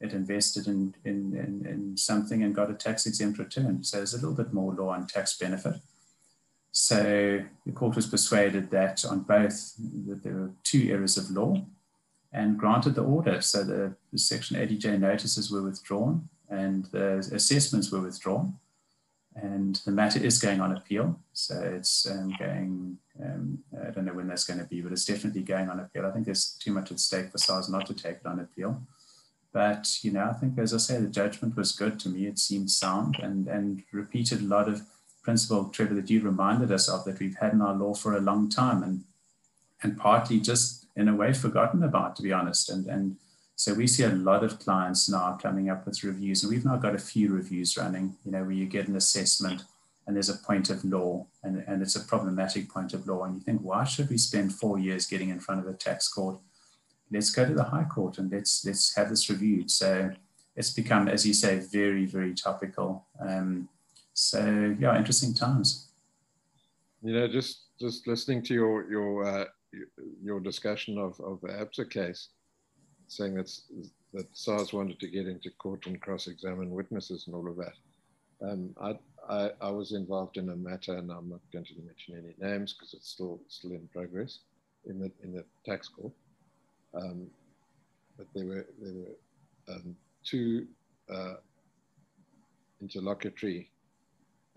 it 0.03 0.13
invested 0.13 0.67
in, 0.67 0.93
in, 1.05 1.33
in, 1.33 1.65
in, 1.65 1.97
something 1.97 2.43
and 2.43 2.53
got 2.53 2.69
a 2.69 2.73
tax 2.73 3.05
exempt 3.05 3.39
return. 3.39 3.83
So 3.83 3.97
there's 3.97 4.13
a 4.13 4.17
little 4.17 4.35
bit 4.35 4.53
more 4.53 4.73
law 4.73 4.89
on 4.89 5.07
tax 5.07 5.37
benefit. 5.37 5.75
So 6.73 7.43
the 7.65 7.71
court 7.71 7.95
was 7.95 8.07
persuaded 8.07 8.69
that 8.71 9.05
on 9.05 9.21
both 9.21 9.75
that 10.07 10.23
there 10.23 10.33
were 10.33 10.51
two 10.63 10.89
errors 10.91 11.17
of 11.17 11.31
law 11.31 11.65
and 12.33 12.57
granted 12.57 12.95
the 12.95 13.03
order. 13.03 13.39
So 13.41 13.63
the, 13.63 13.95
the 14.11 14.19
Section 14.19 14.57
80J 14.57 14.99
notices 14.99 15.49
were 15.49 15.61
withdrawn 15.61 16.27
and 16.49 16.85
the 16.85 17.19
assessments 17.31 17.89
were 17.89 18.01
withdrawn. 18.01 18.55
And 19.35 19.77
the 19.85 19.91
matter 19.91 20.19
is 20.19 20.37
going 20.41 20.59
on 20.59 20.75
appeal. 20.75 21.19
So 21.31 21.59
it's 21.61 22.09
um, 22.09 22.35
going, 22.37 22.97
um, 23.21 23.59
I 23.79 23.91
don't 23.91 24.05
know 24.05 24.13
when 24.13 24.27
that's 24.27 24.45
going 24.45 24.59
to 24.59 24.65
be, 24.65 24.81
but 24.81 24.91
it's 24.91 25.05
definitely 25.05 25.43
going 25.43 25.69
on 25.69 25.79
appeal. 25.79 26.05
I 26.05 26.11
think 26.11 26.25
there's 26.25 26.57
too 26.59 26.71
much 26.71 26.91
at 26.91 26.99
stake 26.99 27.31
for 27.31 27.37
SARS 27.37 27.69
not 27.69 27.85
to 27.87 27.93
take 27.93 28.17
it 28.17 28.25
on 28.25 28.39
appeal. 28.39 28.81
But 29.51 30.03
you 30.03 30.11
know, 30.11 30.25
I 30.25 30.33
think 30.33 30.57
as 30.57 30.73
I 30.73 30.77
say, 30.77 30.99
the 30.99 31.07
judgment 31.07 31.55
was 31.55 31.73
good 31.73 31.99
to 31.99 32.09
me. 32.09 32.25
It 32.25 32.39
seemed 32.39 32.71
sound 32.71 33.17
and 33.21 33.47
and 33.47 33.83
repeated 33.91 34.41
a 34.41 34.45
lot 34.45 34.67
of 34.67 34.81
principle, 35.21 35.69
Trevor, 35.69 35.93
that 35.93 36.09
you 36.09 36.21
reminded 36.21 36.71
us 36.71 36.89
of 36.89 37.05
that 37.05 37.19
we've 37.19 37.37
had 37.37 37.53
in 37.53 37.61
our 37.61 37.75
law 37.75 37.93
for 37.93 38.15
a 38.15 38.21
long 38.21 38.49
time 38.49 38.81
and 38.81 39.03
and 39.83 39.97
partly 39.97 40.39
just 40.39 40.87
in 40.95 41.07
a 41.07 41.15
way 41.15 41.33
forgotten 41.33 41.83
about, 41.83 42.15
to 42.15 42.23
be 42.23 42.33
honest. 42.33 42.69
And 42.69 42.87
and 42.87 43.17
So 43.55 43.73
we 43.75 43.85
see 43.87 44.03
a 44.03 44.09
lot 44.09 44.43
of 44.43 44.57
clients 44.57 45.07
now 45.07 45.37
coming 45.41 45.69
up 45.69 45.85
with 45.85 46.03
reviews, 46.03 46.43
and 46.43 46.51
we've 46.51 46.65
now 46.65 46.77
got 46.77 46.95
a 46.95 46.99
few 46.99 47.31
reviews 47.31 47.77
running, 47.77 48.15
you 48.25 48.31
know, 48.31 48.41
where 48.43 48.51
you 48.51 48.65
get 48.65 48.87
an 48.87 48.95
assessment 48.95 49.63
and 50.05 50.15
there's 50.15 50.29
a 50.29 50.37
point 50.37 50.69
of 50.69 50.83
law 50.83 51.25
and, 51.43 51.63
and 51.67 51.81
it's 51.81 51.95
a 51.95 52.01
problematic 52.01 52.69
point 52.69 52.93
of 52.93 53.07
law. 53.07 53.23
And 53.23 53.35
you 53.35 53.41
think, 53.41 53.61
why 53.61 53.83
should 53.83 54.09
we 54.09 54.17
spend 54.17 54.53
four 54.53 54.77
years 54.79 55.07
getting 55.07 55.29
in 55.29 55.39
front 55.39 55.61
of 55.61 55.67
a 55.67 55.77
tax 55.77 56.07
court? 56.07 56.39
Let's 57.11 57.29
go 57.29 57.45
to 57.45 57.53
the 57.53 57.63
High 57.63 57.83
Court 57.85 58.17
and 58.17 58.31
let's 58.31 58.65
let's 58.65 58.95
have 58.95 59.09
this 59.09 59.29
reviewed. 59.29 59.69
So 59.69 60.11
it's 60.55 60.71
become, 60.71 61.07
as 61.07 61.25
you 61.25 61.33
say, 61.33 61.59
very, 61.59 62.05
very 62.05 62.33
topical. 62.33 63.05
Um, 63.19 63.69
so 64.13 64.75
yeah, 64.79 64.97
interesting 64.97 65.33
times. 65.33 65.89
You 67.01 67.13
know, 67.13 67.27
just 67.27 67.65
just 67.79 68.07
listening 68.07 68.41
to 68.43 68.53
your 68.53 68.89
your 68.89 69.25
uh, 69.25 69.45
your 70.23 70.39
discussion 70.39 70.97
of, 70.97 71.19
of 71.19 71.41
the 71.41 71.49
ABSA 71.49 71.89
case, 71.89 72.29
saying 73.07 73.35
that's, 73.35 73.63
that 74.13 74.27
SARS 74.33 74.73
wanted 74.73 74.99
to 74.99 75.07
get 75.07 75.27
into 75.27 75.49
court 75.51 75.87
and 75.87 75.99
cross-examine 75.99 76.69
witnesses 76.71 77.25
and 77.25 77.35
all 77.35 77.47
of 77.49 77.57
that. 77.57 77.73
Um, 78.41 78.75
I, 78.81 78.97
I, 79.29 79.51
I, 79.61 79.69
was 79.69 79.93
involved 79.93 80.37
in 80.37 80.49
a 80.49 80.55
matter, 80.55 80.97
and 80.97 81.11
I'm 81.11 81.29
not 81.29 81.39
going 81.51 81.65
to 81.65 81.73
mention 81.85 82.15
any 82.17 82.35
names 82.51 82.73
because 82.73 82.93
it's 82.93 83.09
still 83.09 83.39
still 83.47 83.71
in 83.71 83.87
progress 83.93 84.39
in 84.85 84.99
the 84.99 85.11
in 85.23 85.33
the 85.33 85.45
tax 85.65 85.87
court. 85.87 86.11
Um, 86.93 87.27
but 88.17 88.27
there 88.33 88.45
were 88.45 88.65
there 88.81 88.93
were 88.93 89.73
um, 89.73 89.95
two 90.23 90.67
uh, 91.13 91.35
interlocutory 92.81 93.69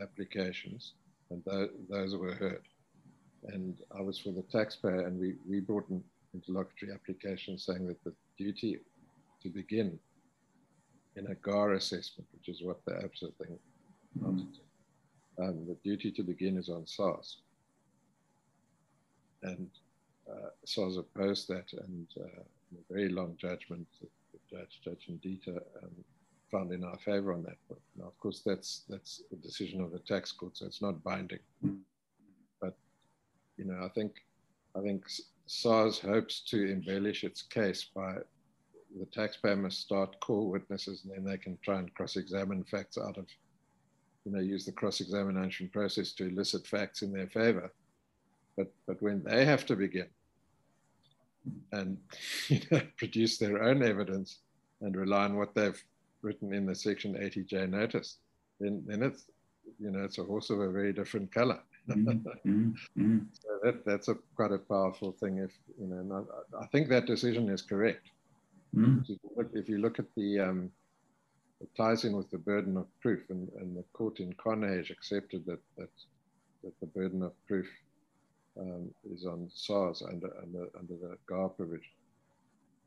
applications, 0.01 0.95
and 1.31 1.45
th 1.45 1.71
those 1.89 2.17
were 2.17 2.35
heard. 2.35 2.67
And 3.55 3.77
I 3.97 4.01
was 4.01 4.19
for 4.19 4.33
the 4.33 4.43
taxpayer, 4.43 5.07
and 5.07 5.21
we, 5.21 5.35
we 5.49 5.61
brought 5.61 5.89
an 5.89 6.03
interlocutory 6.35 6.93
application 6.93 7.57
saying 7.59 7.87
that 7.87 8.03
the 8.03 8.13
duty 8.37 8.81
to 9.43 9.49
begin 9.49 9.99
in 11.15 11.29
a 11.29 11.35
GAAR 11.37 11.75
assessment, 11.75 12.27
which 12.35 12.49
is 12.49 12.63
what 12.63 12.85
the 12.85 12.93
ABSA 12.93 13.33
thing 13.39 13.57
to, 14.21 15.43
um, 15.43 15.67
the 15.67 15.77
duty 15.85 16.11
to 16.13 16.23
begin 16.23 16.57
is 16.57 16.69
on 16.69 16.87
SARS. 16.87 17.39
And 19.43 19.69
uh, 20.31 20.51
SARS 20.65 20.97
opposed 20.97 21.49
that, 21.49 21.73
and 21.73 22.07
uh, 22.21 22.43
a 22.73 22.93
very 22.93 23.09
long 23.09 23.37
judgment, 23.37 23.87
the 24.01 24.09
judge, 24.51 24.81
Judge 24.85 25.09
Ndita, 25.11 25.57
um, 25.83 25.91
found 26.51 26.73
in 26.73 26.85
our 26.85 26.99
favor 26.99 27.33
on 27.33 27.43
that. 27.43 27.59
But 27.69 27.79
now, 27.97 28.07
of 28.07 28.19
course, 28.19 28.43
that's 28.45 28.85
that's 28.89 29.23
a 29.33 29.37
decision 29.37 29.81
of 29.81 29.93
the 29.93 29.99
tax 30.01 30.33
court, 30.33 30.57
so 30.57 30.67
it's 30.67 30.83
not 30.83 31.03
binding. 31.03 31.41
But 32.61 32.77
you 33.57 33.65
know, 33.65 33.85
I 33.85 33.89
think 33.89 34.13
I 34.77 34.81
think 34.81 35.05
SARS 35.47 35.99
hopes 35.99 36.41
to 36.51 36.71
embellish 36.71 37.25
its 37.25 37.43
case 37.43 37.85
by 37.95 38.17
the 38.99 39.07
taxpayer 39.07 39.57
must 39.57 39.81
start 39.81 40.19
call 40.21 40.49
witnesses, 40.51 41.05
and 41.05 41.13
then 41.13 41.25
they 41.25 41.39
can 41.39 41.59
try 41.63 41.79
and 41.79 41.93
cross-examine 41.95 42.65
facts 42.65 42.97
out 42.99 43.19
of, 43.19 43.27
you 44.27 44.33
know, 44.33 44.41
use 44.41 44.67
the 44.67 44.73
cross-examination 44.73 45.71
process 45.73 46.13
to 46.13 46.27
elicit 46.27 46.67
facts 46.67 47.03
in 47.03 47.13
their 47.13 47.29
favor. 47.29 47.73
But 48.57 48.73
but 48.87 49.01
when 49.01 49.23
they 49.23 49.45
have 49.45 49.65
to 49.67 49.77
begin 49.77 50.09
and 51.73 51.97
you 52.49 52.61
know, 52.71 52.83
produce 52.97 53.39
their 53.39 53.63
own 53.63 53.83
evidence 53.83 54.39
and 54.81 54.97
rely 54.97 55.25
on 55.25 55.37
what 55.37 55.55
they've 55.55 55.83
written 56.23 56.53
in 56.53 56.67
the 56.67 56.75
Section 56.75 57.15
80J 57.15 57.71
notice, 57.71 58.19
then, 58.59 58.83
then 58.87 59.03
it's, 59.03 59.27
you 59.79 59.91
know, 59.91 60.05
it's 60.05 60.19
a 60.19 60.25
horse 60.25 60.51
of 60.51 60.61
a 60.61 60.71
very 60.71 60.93
different 60.93 61.33
color. 61.33 61.61
mm-hmm. 61.89 62.11
mm-hmm. 62.49 63.19
so 63.33 63.49
that, 63.63 63.85
that's 63.85 64.09
a 64.09 64.17
quite 64.35 64.53
a 64.53 64.59
powerful 64.59 65.13
thing. 65.13 65.39
If 65.39 65.53
you 65.81 65.87
know, 65.87 66.27
I, 66.53 66.65
I 66.65 66.67
think 66.67 66.89
that 66.89 67.07
decision 67.07 67.49
is 67.49 67.63
correct. 67.63 68.11
Mm-hmm. 68.75 69.03
If, 69.03 69.09
you 69.09 69.19
look, 69.37 69.51
if, 69.55 69.69
you 69.69 69.79
look, 69.79 69.99
at 70.01 70.07
the, 70.17 70.41
um, 70.41 70.71
it 71.61 71.69
ties 71.77 72.05
in 72.05 72.17
with 72.17 72.31
the 72.31 72.39
burden 72.39 72.77
of 72.77 72.87
proof, 73.01 73.31
and, 73.31 73.49
and 73.61 73.77
the 73.77 73.85
court 73.93 74.21
in 74.21 74.33
Conhage 74.35 74.91
accepted 74.91 75.45
that 75.47 75.61
that, 75.77 75.91
that 76.63 76.79
the 76.81 76.87
burden 76.87 77.23
of 77.23 77.33
proof 77.47 77.67
um, 78.59 78.91
is 79.11 79.25
on 79.25 79.51
SARS 79.55 80.03
under 80.03 80.33
under 80.43 80.69
under 80.79 80.95
the 80.95 81.17
GAAR 81.27 81.49
provision. 81.49 81.93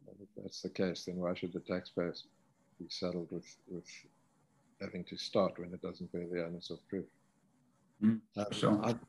And 0.08 0.15
if 0.21 0.43
that's 0.43 0.62
the 0.62 0.69
case, 0.69 1.05
then 1.05 1.17
why 1.17 1.36
should 1.36 1.53
the 1.53 1.60
taxpayers 1.60 2.25
be 2.79 2.88
saddled 2.89 3.27
with, 3.32 3.45
with 3.67 3.86
having 4.82 5.03
to 5.05 5.17
start 5.17 5.60
when 5.60 5.73
it 5.73 5.82
doesn't 5.82 6.12
bear 6.12 6.25
the 6.32 6.45
onus 6.45 6.69
of 6.69 6.79
proof. 6.88 7.05
Mm, 8.03 8.21
um, 8.38 8.45
sure. 8.51 8.79
I've, 8.84 8.99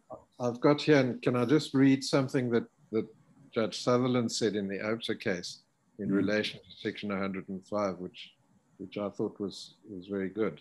I've, 0.41 0.61
got 0.61 0.83
here, 0.83 0.99
and 0.99 1.23
can 1.23 1.37
I 1.37 1.45
just 1.45 1.75
read 1.75 2.03
something 2.03 2.51
that, 2.51 2.65
that 2.91 3.07
Judge 3.55 3.83
Sutherland 3.83 4.31
said 4.33 4.57
in 4.57 4.67
the 4.67 4.79
ABSA 4.79 5.21
case 5.21 5.61
in 6.01 6.09
mm. 6.09 6.15
relation 6.15 6.59
to 6.59 6.77
Section 6.77 7.11
105, 7.11 7.99
which, 7.99 8.33
which 8.81 8.97
I 8.97 9.11
thought 9.11 9.39
was, 9.39 9.75
was 9.89 10.07
very 10.07 10.31
good. 10.31 10.61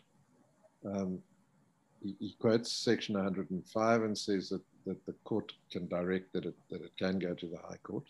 Um, 0.86 1.20
he, 2.04 2.16
he, 2.20 2.36
quotes 2.40 2.72
Section 2.72 3.16
105 3.16 4.04
and 4.04 4.18
says 4.18 4.50
that, 4.50 4.62
that 4.86 5.06
the 5.06 5.14
court 5.24 5.52
can 5.72 5.88
direct 5.88 6.34
that 6.34 6.46
it, 6.46 6.56
that 6.70 6.82
it 6.82 6.92
can 7.00 7.18
go 7.18 7.34
to 7.34 7.48
the 7.48 7.58
High 7.58 7.80
Court. 7.84 8.04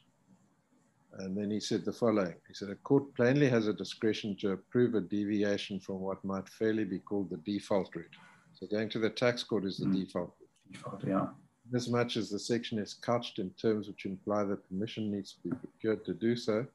And 1.19 1.35
then 1.35 1.49
he 1.49 1.59
said 1.59 1.85
the 1.85 1.93
following 1.93 2.35
He 2.47 2.53
said, 2.53 2.69
A 2.69 2.75
court 2.75 3.13
plainly 3.15 3.49
has 3.49 3.67
a 3.67 3.73
discretion 3.73 4.35
to 4.41 4.51
approve 4.51 4.95
a 4.95 5.01
deviation 5.01 5.79
from 5.79 5.99
what 6.01 6.23
might 6.23 6.49
fairly 6.49 6.85
be 6.85 6.99
called 6.99 7.29
the 7.29 7.37
default 7.37 7.95
route. 7.95 8.15
So 8.53 8.67
going 8.67 8.89
to 8.89 8.99
the 8.99 9.09
tax 9.09 9.43
court 9.43 9.65
is 9.65 9.77
the 9.77 9.85
mm. 9.85 9.93
default 9.93 10.33
route. 10.39 10.73
Default, 10.73 11.03
yeah. 11.05 11.27
As 11.75 11.89
much 11.89 12.17
as 12.17 12.29
the 12.29 12.39
section 12.39 12.79
is 12.79 12.95
couched 12.95 13.39
in 13.39 13.51
terms 13.51 13.87
which 13.87 14.05
imply 14.05 14.43
that 14.43 14.67
permission 14.69 15.11
needs 15.11 15.33
to 15.33 15.49
be 15.49 15.55
procured 15.55 16.03
to 16.05 16.13
do 16.13 16.35
so, 16.35 16.65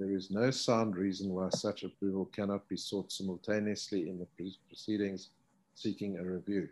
there 0.00 0.16
is 0.16 0.30
no 0.30 0.50
sound 0.50 0.96
reason 0.96 1.28
why 1.28 1.50
such 1.50 1.82
approval 1.82 2.24
cannot 2.34 2.66
be 2.70 2.76
sought 2.76 3.12
simultaneously 3.12 4.08
in 4.08 4.18
the 4.18 4.50
proceedings 4.66 5.28
seeking 5.74 6.16
a 6.16 6.24
review, 6.24 6.70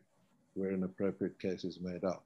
where 0.55 0.71
an 0.71 0.85
appropriate 0.85 1.39
case 1.39 1.63
is 1.63 1.79
made 1.79 2.05
up. 2.05 2.25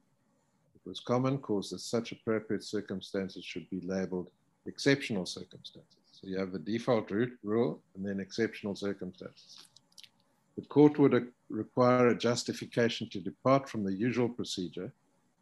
It 0.73 0.81
was 0.87 1.01
common 1.01 1.39
cause 1.39 1.71
that 1.71 1.79
such 1.79 2.13
appropriate 2.13 2.63
circumstances 2.63 3.43
should 3.43 3.69
be 3.69 3.81
labeled 3.81 4.29
exceptional 4.65 5.25
circumstances. 5.25 5.97
So 6.13 6.27
you 6.27 6.39
have 6.39 6.53
the 6.53 6.59
default 6.59 7.11
route, 7.11 7.37
rule 7.43 7.81
and 7.95 8.05
then 8.05 8.21
exceptional 8.21 8.73
circumstances. 8.73 9.57
The 10.55 10.65
court 10.65 10.97
would 10.99 11.13
uh, 11.13 11.19
require 11.49 12.07
a 12.07 12.17
justification 12.17 13.09
to 13.09 13.19
depart 13.19 13.67
from 13.69 13.83
the 13.83 13.93
usual 13.93 14.29
procedure, 14.29 14.93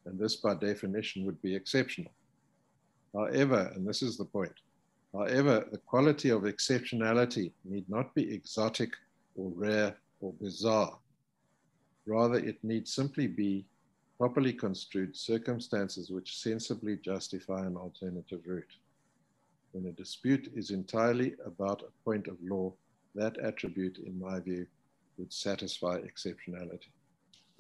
and 0.06 0.18
this 0.18 0.38
by 0.38 0.56
definition 0.56 1.24
would 1.28 1.40
be 1.44 1.56
exceptional. 1.56 2.12
However, 3.14 3.72
and 3.76 3.88
this 3.88 4.02
is 4.02 4.18
the 4.18 4.26
point, 4.26 4.54
however, 5.14 5.66
the 5.72 5.78
quality 5.78 6.30
of 6.30 6.44
exceptionality 6.44 7.52
need 7.66 7.90
not 7.90 8.14
be 8.16 8.34
exotic 8.34 8.92
or 9.36 9.52
rare 9.56 9.96
or 10.20 10.34
bizarre. 10.34 10.98
Rather, 12.06 12.40
it 12.40 12.64
need 12.64 12.88
simply 12.88 13.28
be 13.28 13.66
properly 14.18 14.54
construed 14.54 15.16
circumstances 15.16 16.12
which 16.12 16.38
sensibly 16.38 16.98
justify 16.98 17.66
an 17.66 17.76
alternative 17.76 18.42
route 18.46 18.76
when 19.72 19.86
a 19.86 19.92
dispute 19.92 20.52
is 20.56 20.72
entirely 20.72 21.36
about 21.46 21.82
a 21.82 22.04
point 22.04 22.28
of 22.28 22.38
law, 22.42 22.74
that 23.16 23.38
attribute, 23.40 24.00
in 24.00 24.20
my 24.20 24.40
view, 24.40 24.66
would 25.18 25.32
satisfy 25.32 26.00
exceptionality. 26.00 26.90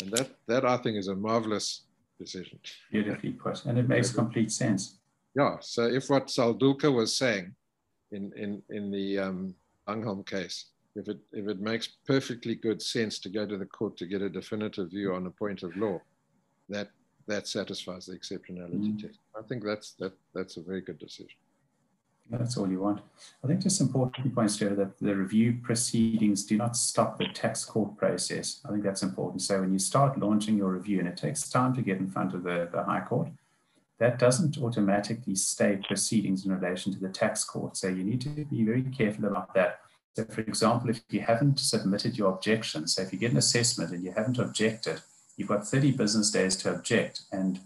And 0.01 0.11
that, 0.11 0.31
that 0.47 0.65
I 0.65 0.77
think 0.77 0.97
is 0.97 1.07
a 1.07 1.15
marvelous 1.15 1.81
decision. 2.19 2.59
Beautifully 2.91 3.31
put. 3.31 3.65
And 3.65 3.77
it 3.77 3.87
makes 3.87 4.11
complete 4.11 4.51
sense. 4.51 4.97
Yeah. 5.35 5.57
So 5.61 5.83
if 5.83 6.09
what 6.09 6.27
Saldulker 6.27 6.93
was 6.93 7.15
saying 7.15 7.55
in, 8.11 8.31
in, 8.35 8.61
in 8.69 8.91
the 8.91 9.19
um, 9.19 9.55
Langholm 9.87 10.23
case, 10.23 10.65
if 10.95 11.07
it, 11.07 11.19
if 11.31 11.47
it 11.47 11.61
makes 11.61 11.87
perfectly 12.05 12.55
good 12.55 12.81
sense 12.81 13.17
to 13.19 13.29
go 13.29 13.45
to 13.45 13.57
the 13.57 13.65
court 13.65 13.95
to 13.97 14.05
get 14.05 14.21
a 14.21 14.29
definitive 14.29 14.89
view 14.89 15.13
on 15.13 15.25
a 15.25 15.31
point 15.31 15.63
of 15.63 15.75
law, 15.77 15.99
that, 16.67 16.89
that 17.27 17.47
satisfies 17.47 18.07
the 18.07 18.13
exceptionality 18.13 18.93
mm. 18.93 19.01
test. 19.01 19.19
I 19.37 19.41
think 19.47 19.63
that's, 19.63 19.93
that, 19.99 20.13
that's 20.33 20.57
a 20.57 20.61
very 20.61 20.81
good 20.81 20.99
decision. 20.99 21.37
That's 22.29 22.55
all 22.57 22.69
you 22.69 22.79
want. 22.79 23.01
I 23.43 23.47
think 23.47 23.61
just 23.61 23.81
important 23.81 24.33
points 24.33 24.57
here 24.57 24.73
that 24.75 24.97
the 24.99 25.15
review 25.15 25.57
proceedings 25.61 26.45
do 26.45 26.57
not 26.57 26.77
stop 26.77 27.17
the 27.17 27.27
tax 27.27 27.65
court 27.65 27.97
process. 27.97 28.61
I 28.65 28.69
think 28.69 28.83
that's 28.83 29.03
important. 29.03 29.41
So 29.41 29.59
when 29.59 29.73
you 29.73 29.79
start 29.79 30.17
launching 30.17 30.55
your 30.55 30.71
review, 30.71 30.99
and 30.99 31.07
it 31.09 31.17
takes 31.17 31.49
time 31.49 31.75
to 31.75 31.81
get 31.81 31.97
in 31.97 32.07
front 32.09 32.33
of 32.33 32.43
the, 32.43 32.69
the 32.71 32.83
High 32.83 33.01
Court, 33.01 33.27
that 34.01 34.17
doesn't 34.17 34.57
automatically 34.57 35.35
stay 35.35 35.79
proceedings 35.87 36.43
in 36.43 36.51
relation 36.51 36.91
to 36.91 36.99
the 36.99 37.07
tax 37.07 37.43
court. 37.43 37.77
So 37.77 37.87
you 37.87 38.03
need 38.03 38.19
to 38.21 38.29
be 38.29 38.63
very 38.63 38.81
careful 38.81 39.25
about 39.25 39.53
that. 39.53 39.81
So 40.15 40.25
for 40.25 40.41
example, 40.41 40.89
if 40.89 41.01
you 41.11 41.19
haven't 41.19 41.59
submitted 41.59 42.17
your 42.17 42.33
objection, 42.33 42.87
so 42.87 43.03
if 43.03 43.13
you 43.13 43.19
get 43.19 43.29
an 43.29 43.37
assessment 43.37 43.91
and 43.91 44.03
you 44.03 44.11
haven't 44.11 44.39
objected, 44.39 45.01
you've 45.37 45.49
got 45.49 45.67
30 45.67 45.91
business 45.91 46.31
days 46.31 46.55
to 46.57 46.73
object. 46.73 47.21
And 47.31 47.59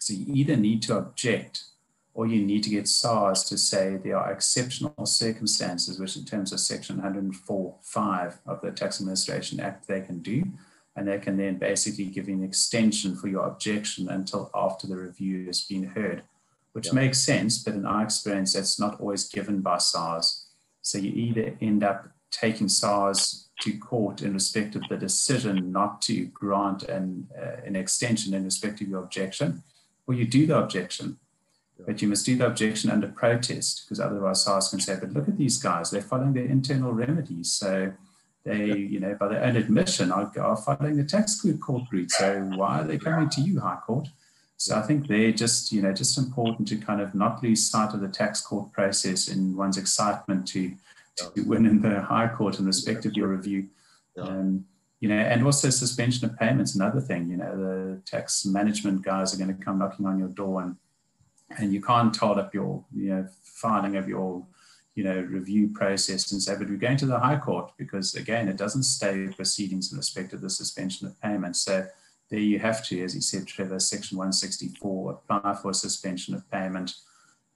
so 0.00 0.14
you 0.14 0.34
either 0.34 0.56
need 0.56 0.82
to 0.82 0.98
object 0.98 1.62
or 2.12 2.26
you 2.26 2.44
need 2.44 2.64
to 2.64 2.70
get 2.70 2.88
SARS 2.88 3.44
to 3.44 3.56
say 3.56 3.96
there 3.96 4.16
are 4.16 4.32
exceptional 4.32 5.06
circumstances, 5.06 6.00
which 6.00 6.16
in 6.16 6.24
terms 6.24 6.52
of 6.52 6.58
section 6.58 7.00
104.5 7.00 8.38
of 8.46 8.60
the 8.62 8.72
Tax 8.72 9.00
Administration 9.00 9.60
Act, 9.60 9.86
they 9.86 10.00
can 10.00 10.18
do. 10.22 10.42
And 10.94 11.08
they 11.08 11.18
can 11.18 11.36
then 11.38 11.56
basically 11.56 12.04
give 12.04 12.28
you 12.28 12.34
an 12.34 12.44
extension 12.44 13.16
for 13.16 13.28
your 13.28 13.46
objection 13.46 14.08
until 14.08 14.50
after 14.54 14.86
the 14.86 14.96
review 14.96 15.46
has 15.46 15.62
been 15.62 15.84
heard, 15.84 16.22
which 16.72 16.88
yeah. 16.88 16.92
makes 16.92 17.20
sense. 17.20 17.62
But 17.62 17.74
in 17.74 17.86
our 17.86 18.02
experience, 18.02 18.52
that's 18.52 18.78
not 18.78 19.00
always 19.00 19.28
given 19.28 19.62
by 19.62 19.78
SARS. 19.78 20.46
So 20.82 20.98
you 20.98 21.12
either 21.12 21.56
end 21.60 21.82
up 21.82 22.08
taking 22.30 22.68
SARS 22.68 23.48
to 23.60 23.78
court 23.78 24.22
in 24.22 24.34
respect 24.34 24.74
of 24.74 24.82
the 24.88 24.96
decision 24.96 25.70
not 25.70 26.02
to 26.02 26.26
grant 26.26 26.82
an, 26.84 27.28
uh, 27.40 27.62
an 27.64 27.76
extension 27.76 28.34
in 28.34 28.44
respect 28.44 28.80
of 28.80 28.88
your 28.88 29.02
objection, 29.02 29.62
or 30.06 30.14
you 30.14 30.26
do 30.26 30.46
the 30.46 30.58
objection. 30.58 31.18
But 31.86 32.02
you 32.02 32.08
must 32.08 32.26
do 32.26 32.36
the 32.36 32.46
objection 32.46 32.90
under 32.90 33.08
protest 33.08 33.84
because 33.84 33.98
otherwise 33.98 34.44
SARS 34.44 34.68
can 34.68 34.80
say, 34.80 34.96
but 35.00 35.12
look 35.12 35.28
at 35.28 35.38
these 35.38 35.58
guys, 35.58 35.90
they're 35.90 36.00
following 36.00 36.32
their 36.32 36.44
internal 36.44 36.92
remedies. 36.92 37.50
So 37.50 37.92
they, 38.44 38.76
you 38.76 39.00
know, 39.00 39.14
by 39.18 39.28
their 39.28 39.44
own 39.44 39.56
admission, 39.56 40.10
are, 40.10 40.30
are 40.40 40.56
following 40.56 40.96
the 40.96 41.04
tax 41.04 41.40
court 41.60 41.84
route. 41.90 42.10
So 42.10 42.40
why 42.56 42.80
are 42.80 42.84
they 42.84 42.98
coming 42.98 43.28
to 43.30 43.40
you, 43.40 43.60
High 43.60 43.78
Court? 43.86 44.08
So 44.56 44.76
I 44.76 44.82
think 44.82 45.08
they're 45.08 45.32
just, 45.32 45.72
you 45.72 45.82
know, 45.82 45.92
just 45.92 46.18
important 46.18 46.68
to 46.68 46.76
kind 46.76 47.00
of 47.00 47.14
not 47.14 47.42
lose 47.42 47.68
sight 47.68 47.94
of 47.94 48.00
the 48.00 48.08
tax 48.08 48.40
court 48.40 48.72
process 48.72 49.28
in 49.28 49.56
one's 49.56 49.78
excitement 49.78 50.46
to, 50.48 50.72
to 51.16 51.42
win 51.42 51.66
in 51.66 51.82
the 51.82 52.00
High 52.00 52.28
Court 52.28 52.58
in 52.58 52.66
respect 52.66 53.04
of 53.06 53.14
your 53.14 53.28
review. 53.28 53.68
Um, 54.16 54.66
you 55.00 55.08
know, 55.08 55.16
and 55.16 55.44
also 55.44 55.68
suspension 55.70 56.30
of 56.30 56.38
payments, 56.38 56.76
another 56.76 57.00
thing, 57.00 57.28
you 57.28 57.36
know, 57.36 57.56
the 57.56 58.02
tax 58.06 58.46
management 58.46 59.02
guys 59.02 59.34
are 59.34 59.36
going 59.36 59.56
to 59.56 59.64
come 59.64 59.80
knocking 59.80 60.06
on 60.06 60.18
your 60.18 60.28
door 60.28 60.62
and 60.62 60.76
and 61.58 61.72
you 61.72 61.82
can't 61.82 62.16
hold 62.16 62.38
up 62.38 62.54
your, 62.54 62.84
you 62.94 63.10
know, 63.10 63.28
filing 63.42 63.96
of 63.96 64.08
your, 64.08 64.44
you 64.94 65.04
know, 65.04 65.20
review 65.20 65.68
process 65.68 66.32
and 66.32 66.42
say, 66.42 66.54
but 66.58 66.68
we're 66.68 66.76
going 66.76 66.98
to 66.98 67.06
the 67.06 67.18
High 67.18 67.38
Court 67.38 67.72
because 67.78 68.14
again, 68.14 68.48
it 68.48 68.56
doesn't 68.56 68.82
stay 68.82 69.28
proceedings 69.34 69.90
in 69.90 69.98
respect 69.98 70.32
of 70.32 70.42
the 70.42 70.50
suspension 70.50 71.06
of 71.06 71.20
payments. 71.20 71.62
So 71.62 71.86
there 72.30 72.40
you 72.40 72.58
have 72.58 72.84
to, 72.86 73.02
as 73.02 73.14
you 73.14 73.20
said, 73.20 73.46
Trevor, 73.46 73.78
Section 73.78 74.18
164, 74.18 75.12
apply 75.12 75.54
for 75.60 75.70
a 75.70 75.74
suspension 75.74 76.34
of 76.34 76.50
payment, 76.50 76.94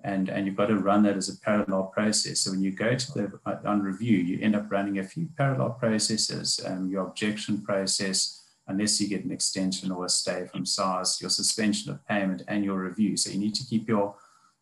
and, 0.04 0.28
and 0.28 0.46
you've 0.46 0.56
got 0.56 0.66
to 0.66 0.76
run 0.76 1.02
that 1.04 1.16
as 1.16 1.28
a 1.28 1.38
parallel 1.40 1.84
process. 1.84 2.40
So 2.40 2.50
when 2.50 2.62
you 2.62 2.70
go 2.70 2.94
to 2.94 3.12
the 3.12 3.40
uh, 3.46 3.56
on 3.64 3.82
review, 3.82 4.18
you 4.18 4.38
end 4.40 4.54
up 4.54 4.70
running 4.70 4.98
a 4.98 5.04
few 5.04 5.28
parallel 5.36 5.70
processes, 5.70 6.60
um, 6.66 6.88
your 6.88 7.06
objection 7.06 7.62
process, 7.62 8.42
unless 8.68 9.00
you 9.00 9.08
get 9.08 9.24
an 9.24 9.32
extension 9.32 9.90
or 9.90 10.04
a 10.04 10.08
stay 10.08 10.46
from 10.46 10.66
SARS, 10.66 11.20
your 11.20 11.30
suspension 11.30 11.90
of 11.90 12.06
payment, 12.06 12.42
and 12.46 12.64
your 12.64 12.78
review. 12.78 13.16
So 13.16 13.30
you 13.30 13.38
need 13.38 13.54
to 13.54 13.66
keep 13.66 13.88
your 13.88 14.14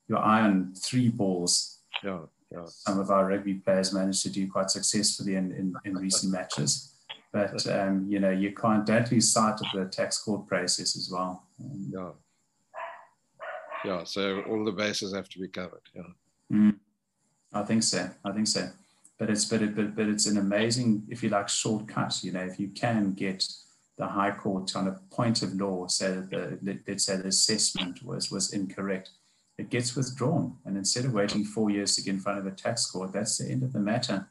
your 0.09 0.19
eye 0.19 0.43
on 0.43 0.75
three 0.77 1.09
balls. 1.09 1.79
Yeah, 2.03 2.21
yeah. 2.55 2.67
Some 2.67 3.01
of 3.01 3.11
our 3.11 3.27
rugby 3.27 3.55
players 3.55 3.93
managed 3.93 4.23
to 4.23 4.31
do 4.31 4.51
quite 4.51 4.71
successfully 4.71 5.37
in, 5.37 5.51
in, 5.53 5.75
in 5.85 5.97
recent 5.97 6.33
matches. 6.33 6.93
But 7.33 7.67
um, 7.67 8.07
you 8.09 8.21
know, 8.21 8.31
you 8.31 8.55
can't 8.55 8.87
don't 8.87 9.11
lose 9.11 9.33
sight 9.33 9.55
of 9.55 9.67
the 9.75 9.87
tax 9.87 10.19
court 10.19 10.47
process 10.47 10.97
as 10.97 11.11
well. 11.13 11.43
Um, 11.61 11.93
yeah. 11.93 12.11
Yeah. 13.85 14.05
So 14.05 14.43
all 14.43 14.65
the 14.65 14.71
bases 14.71 15.13
have 15.15 15.29
to 15.31 15.41
be 15.41 15.49
covered. 15.49 15.83
Yeah. 15.95 16.03
Mm, 16.53 16.77
I 17.53 17.63
think 17.65 17.83
so. 17.83 18.09
I 18.25 18.31
think 18.31 18.47
so. 18.47 18.71
But 19.19 19.31
it's 19.31 19.45
but 19.47 19.63
it, 19.63 19.75
but, 19.75 19.97
but 19.97 20.09
it's 20.09 20.27
an 20.27 20.39
amazing, 20.39 21.05
if 21.09 21.23
you 21.25 21.29
like, 21.29 21.49
shortcut. 21.49 22.23
You 22.23 22.33
know, 22.33 22.45
if 22.45 22.61
you 22.61 22.69
can 22.69 23.15
get 23.15 23.45
the 23.97 24.07
High 24.07 24.33
Court 24.33 24.75
on 24.77 24.89
a 24.89 25.01
point 25.15 25.43
of 25.43 25.55
law 25.55 25.87
say 25.89 26.13
that 26.13 26.31
the 26.31 26.79
let's 26.87 27.05
say 27.05 27.17
the 27.17 27.29
assessment 27.29 28.05
was 28.05 28.31
was 28.31 28.53
incorrect, 28.53 29.11
it 29.59 29.71
gets 29.71 29.95
withdrawn. 29.95 30.57
And 30.65 30.77
instead 30.77 31.05
of 31.05 31.13
waiting 31.13 31.45
four 31.45 31.71
years 31.71 31.95
to 31.97 32.03
get 32.03 32.15
in 32.15 32.21
front 32.21 32.39
of 32.39 32.47
a 32.47 32.51
tax 32.51 32.87
court, 32.87 33.13
that's 33.13 33.39
the 33.39 33.51
end 33.51 33.63
of 33.63 33.73
the 33.73 33.81
matter. 33.81 34.29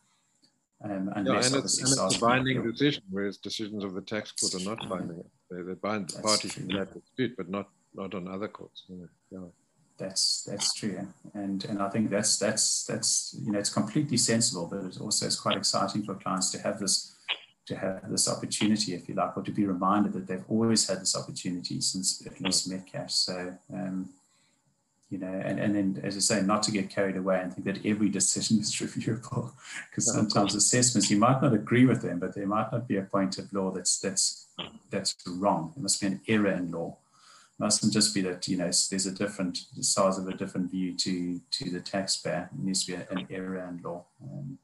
Um, 0.83 1.11
yeah, 1.15 1.19
and 1.19 1.27
it's, 1.55 1.79
and 1.79 1.87
it's 1.87 2.17
a 2.17 2.19
binding 2.19 2.61
decision, 2.69 3.03
whereas 3.09 3.37
decisions 3.37 3.85
of 3.85 3.93
the 3.93 4.01
tax 4.01 4.33
court 4.33 4.53
are 4.55 4.65
not 4.69 4.89
binding. 4.89 5.23
They, 5.49 5.61
they 5.61 5.75
bind 5.75 6.09
the 6.09 6.21
parties 6.21 6.57
in 6.57 6.67
that 6.69 6.93
dispute, 6.93 7.37
but 7.37 7.49
not 7.49 7.69
not 7.95 8.13
on 8.13 8.27
other 8.27 8.49
courts. 8.49 8.83
Yeah. 9.29 9.39
That's 9.97 10.43
that's 10.43 10.73
true, 10.73 11.07
and 11.33 11.63
and 11.65 11.81
I 11.81 11.87
think 11.87 12.09
that's 12.09 12.37
that's 12.37 12.83
that's 12.83 13.39
you 13.41 13.51
know 13.51 13.59
it's 13.59 13.69
completely 13.69 14.17
sensible, 14.17 14.67
but 14.69 14.83
it 14.83 14.99
also 14.99 15.27
is 15.27 15.39
quite 15.39 15.55
exciting 15.55 16.03
for 16.03 16.15
clients 16.15 16.51
to 16.51 16.57
have 16.57 16.79
this 16.79 17.15
to 17.67 17.75
have 17.77 18.09
this 18.09 18.27
opportunity, 18.27 18.93
if 18.93 19.07
you 19.07 19.15
like, 19.15 19.37
or 19.37 19.43
to 19.43 19.51
be 19.51 19.65
reminded 19.65 20.13
that 20.13 20.27
they've 20.27 20.43
always 20.49 20.87
had 20.87 20.99
this 20.99 21.15
opportunity 21.15 21.79
since 21.79 22.25
at 22.25 22.41
least 22.41 22.69
Metcash. 22.69 23.11
So 23.11 23.55
um, 23.71 24.09
you 25.13 25.19
know, 25.19 25.41
and, 25.45 25.59
and 25.59 25.75
then, 25.75 26.01
as 26.03 26.17
I 26.17 26.21
say, 26.21 26.41
not 26.41 26.63
to 26.63 26.71
get 26.71 26.89
carried 26.89 27.17
away 27.17 27.39
and 27.39 27.53
think 27.53 27.65
that 27.67 27.85
every 27.85 28.09
decision 28.09 28.57
is 28.59 28.71
reviewable, 28.81 29.51
because 29.87 30.11
sometimes 30.11 30.55
assessments 30.55 31.11
you 31.11 31.17
might 31.17 31.39
not 31.39 31.53
agree 31.53 31.85
with 31.85 32.01
them, 32.01 32.17
but 32.17 32.33
there 32.33 32.47
might 32.47 32.71
not 32.71 32.87
be 32.87 32.97
a 32.97 33.03
point 33.03 33.37
of 33.37 33.53
law 33.53 33.69
that's 33.69 33.99
that's 33.99 34.47
that's 34.89 35.15
wrong. 35.27 35.71
There 35.75 35.83
must 35.83 36.01
be 36.01 36.07
an 36.07 36.21
error 36.27 36.49
in 36.49 36.71
law. 36.71 36.97
It 37.59 37.59
mustn't 37.63 37.93
just 37.93 38.15
be 38.15 38.21
that 38.21 38.47
you 38.47 38.57
know 38.57 38.71
there's 38.89 39.05
a 39.05 39.11
different 39.11 39.59
the 39.77 39.83
size 39.83 40.17
of 40.17 40.27
a 40.27 40.33
different 40.33 40.71
view 40.71 40.97
to 40.97 41.39
to 41.57 41.69
the 41.69 41.79
taxpayer. 41.79 42.49
It 42.51 42.65
needs 42.65 42.83
to 42.85 42.93
be 42.93 43.03
an 43.11 43.27
error 43.29 43.69
in 43.69 43.83
law. 43.83 44.05
Um, 44.23 44.57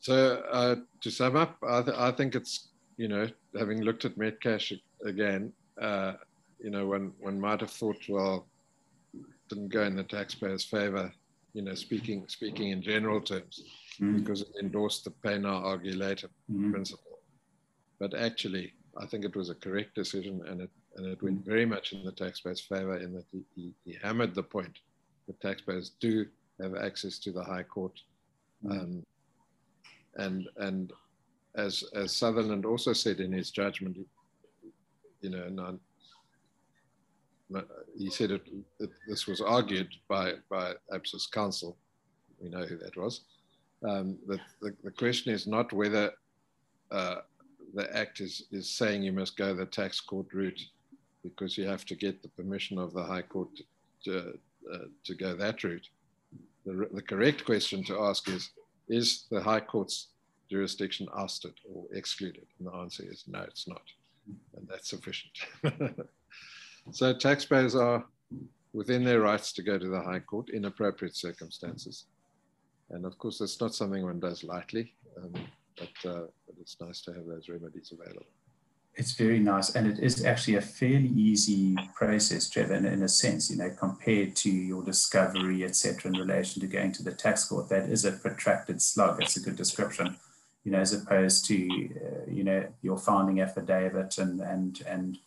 so 0.00 0.42
uh, 0.50 0.74
to 1.02 1.10
sum 1.12 1.36
up, 1.36 1.56
I, 1.62 1.82
th- 1.82 1.96
I 1.96 2.10
think 2.10 2.34
it's 2.34 2.66
you 2.96 3.06
know 3.06 3.28
having 3.56 3.82
looked 3.82 4.04
at 4.04 4.18
Metcash 4.18 4.76
again, 5.04 5.52
uh, 5.80 6.12
you 6.58 6.70
know, 6.70 6.86
one, 6.86 7.12
one 7.20 7.40
might 7.40 7.60
have 7.60 7.70
thought, 7.70 8.00
well, 8.08 8.46
didn't 9.48 9.68
go 9.68 9.82
in 9.82 9.96
the 9.96 10.04
taxpayer's 10.04 10.64
favor, 10.64 11.12
you 11.54 11.62
know, 11.62 11.74
speaking, 11.74 12.24
speaking 12.28 12.70
in 12.70 12.82
general 12.82 13.20
terms, 13.20 13.62
mm. 14.00 14.16
because 14.16 14.42
it 14.42 14.48
endorsed 14.60 15.04
the 15.04 15.10
pay 15.10 15.38
now, 15.38 15.56
argue 15.56 15.96
later 15.96 16.28
mm. 16.52 16.70
principle. 16.70 17.18
But 17.98 18.14
actually, 18.14 18.74
I 19.00 19.06
think 19.06 19.24
it 19.24 19.36
was 19.36 19.50
a 19.50 19.54
correct 19.54 19.94
decision 19.94 20.42
and 20.46 20.60
it, 20.62 20.70
and 20.96 21.06
it 21.06 21.22
went 21.22 21.44
very 21.44 21.66
much 21.66 21.92
in 21.92 22.04
the 22.04 22.12
taxpayer's 22.12 22.60
favor 22.60 22.98
in 22.98 23.12
that 23.14 23.26
he, 23.32 23.42
he, 23.54 23.74
he 23.84 23.96
hammered 24.02 24.34
the 24.34 24.42
point 24.42 24.78
that 25.26 25.40
taxpayers 25.40 25.92
do 26.00 26.26
have 26.60 26.74
access 26.74 27.18
to 27.20 27.32
the 27.32 27.42
High 27.42 27.62
Court. 27.62 27.98
Mm. 28.64 28.70
Um, 28.70 29.06
and, 30.16 30.48
and 30.56 30.92
as, 31.56 31.84
as 31.94 32.14
Sutherland 32.14 32.66
also 32.66 32.92
said 32.92 33.20
in 33.20 33.32
his 33.32 33.50
judgment, 33.50 33.96
you 35.22 35.30
know, 35.30 35.78
he 37.98 38.10
said 38.10 38.30
it, 38.30 38.42
it, 38.78 38.90
this 39.08 39.26
was 39.26 39.40
argued 39.40 39.88
by, 40.08 40.34
by 40.48 40.74
ABSA's 40.92 41.26
counsel. 41.26 41.76
We 42.40 42.48
know 42.48 42.64
who 42.64 42.76
that 42.78 42.96
was. 42.96 43.22
Um, 43.86 44.18
the, 44.26 44.38
the, 44.60 44.74
the, 44.84 44.90
question 44.90 45.32
is 45.32 45.46
not 45.46 45.72
whether 45.72 46.12
uh, 46.90 47.16
the 47.74 47.96
act 47.96 48.20
is, 48.20 48.44
is 48.52 48.68
saying 48.68 49.02
you 49.02 49.12
must 49.12 49.36
go 49.36 49.54
the 49.54 49.66
tax 49.66 50.00
court 50.00 50.26
route 50.32 50.60
because 51.22 51.56
you 51.56 51.66
have 51.66 51.84
to 51.86 51.94
get 51.94 52.22
the 52.22 52.28
permission 52.28 52.78
of 52.78 52.92
the 52.92 53.02
High 53.02 53.22
Court 53.22 53.48
to, 54.04 54.38
uh, 54.72 54.78
to 55.04 55.14
go 55.14 55.34
that 55.34 55.64
route. 55.64 55.88
The, 56.66 56.88
the 56.92 57.02
correct 57.02 57.44
question 57.44 57.82
to 57.84 58.00
ask 58.00 58.28
is, 58.28 58.50
is 58.88 59.24
the 59.30 59.42
High 59.42 59.60
Court's 59.60 60.08
jurisdiction 60.50 61.08
ousted 61.16 61.54
or 61.72 61.84
excluded? 61.92 62.46
And 62.58 62.68
the 62.68 62.74
answer 62.74 63.04
is 63.10 63.24
no, 63.26 63.40
it's 63.40 63.66
not 63.66 63.82
and 64.56 64.68
that's 64.68 64.90
sufficient. 64.90 65.32
so 66.92 67.12
taxpayers 67.12 67.74
are 67.74 68.04
within 68.72 69.04
their 69.04 69.20
rights 69.20 69.52
to 69.52 69.62
go 69.62 69.78
to 69.78 69.88
the 69.88 70.00
High 70.00 70.20
Court 70.20 70.50
in 70.50 70.66
appropriate 70.66 71.16
circumstances. 71.16 72.06
And 72.90 73.04
of 73.04 73.18
course, 73.18 73.38
that's 73.38 73.60
not 73.60 73.74
something 73.74 74.04
one 74.04 74.20
does 74.20 74.44
lightly, 74.44 74.94
um, 75.16 75.32
but, 75.76 76.10
uh, 76.10 76.26
but 76.46 76.56
it's 76.60 76.76
nice 76.80 77.00
to 77.02 77.12
have 77.12 77.26
those 77.26 77.48
remedies 77.48 77.92
available. 77.92 78.26
It's 78.94 79.12
very 79.12 79.38
nice, 79.38 79.76
and 79.76 79.86
it 79.86 80.00
is 80.00 80.24
actually 80.24 80.56
a 80.56 80.60
fairly 80.60 81.08
easy 81.08 81.76
process, 81.94 82.50
Trevor, 82.50 82.74
in, 82.74 82.84
in 82.84 83.04
a 83.04 83.08
sense, 83.08 83.48
you 83.48 83.56
know, 83.56 83.70
compared 83.78 84.34
to 84.36 84.50
your 84.50 84.82
discovery, 84.82 85.64
etc., 85.64 86.10
in 86.10 86.18
relation 86.18 86.60
to 86.60 86.66
going 86.66 86.90
to 86.92 87.04
the 87.04 87.12
tax 87.12 87.44
court. 87.44 87.68
That 87.68 87.88
is 87.88 88.04
a 88.04 88.12
protracted 88.12 88.82
slug. 88.82 89.18
That's 89.18 89.36
a 89.36 89.40
good 89.40 89.54
description 89.54 90.16
you 90.64 90.72
know, 90.72 90.78
as 90.78 90.92
opposed 90.92 91.46
to, 91.46 91.54
uh, 91.56 92.30
you 92.30 92.44
know, 92.44 92.66
your 92.82 92.98
filing 92.98 93.40
affidavit 93.40 94.18
and, 94.18 94.40
and, 94.40 94.82
and, 94.86 95.18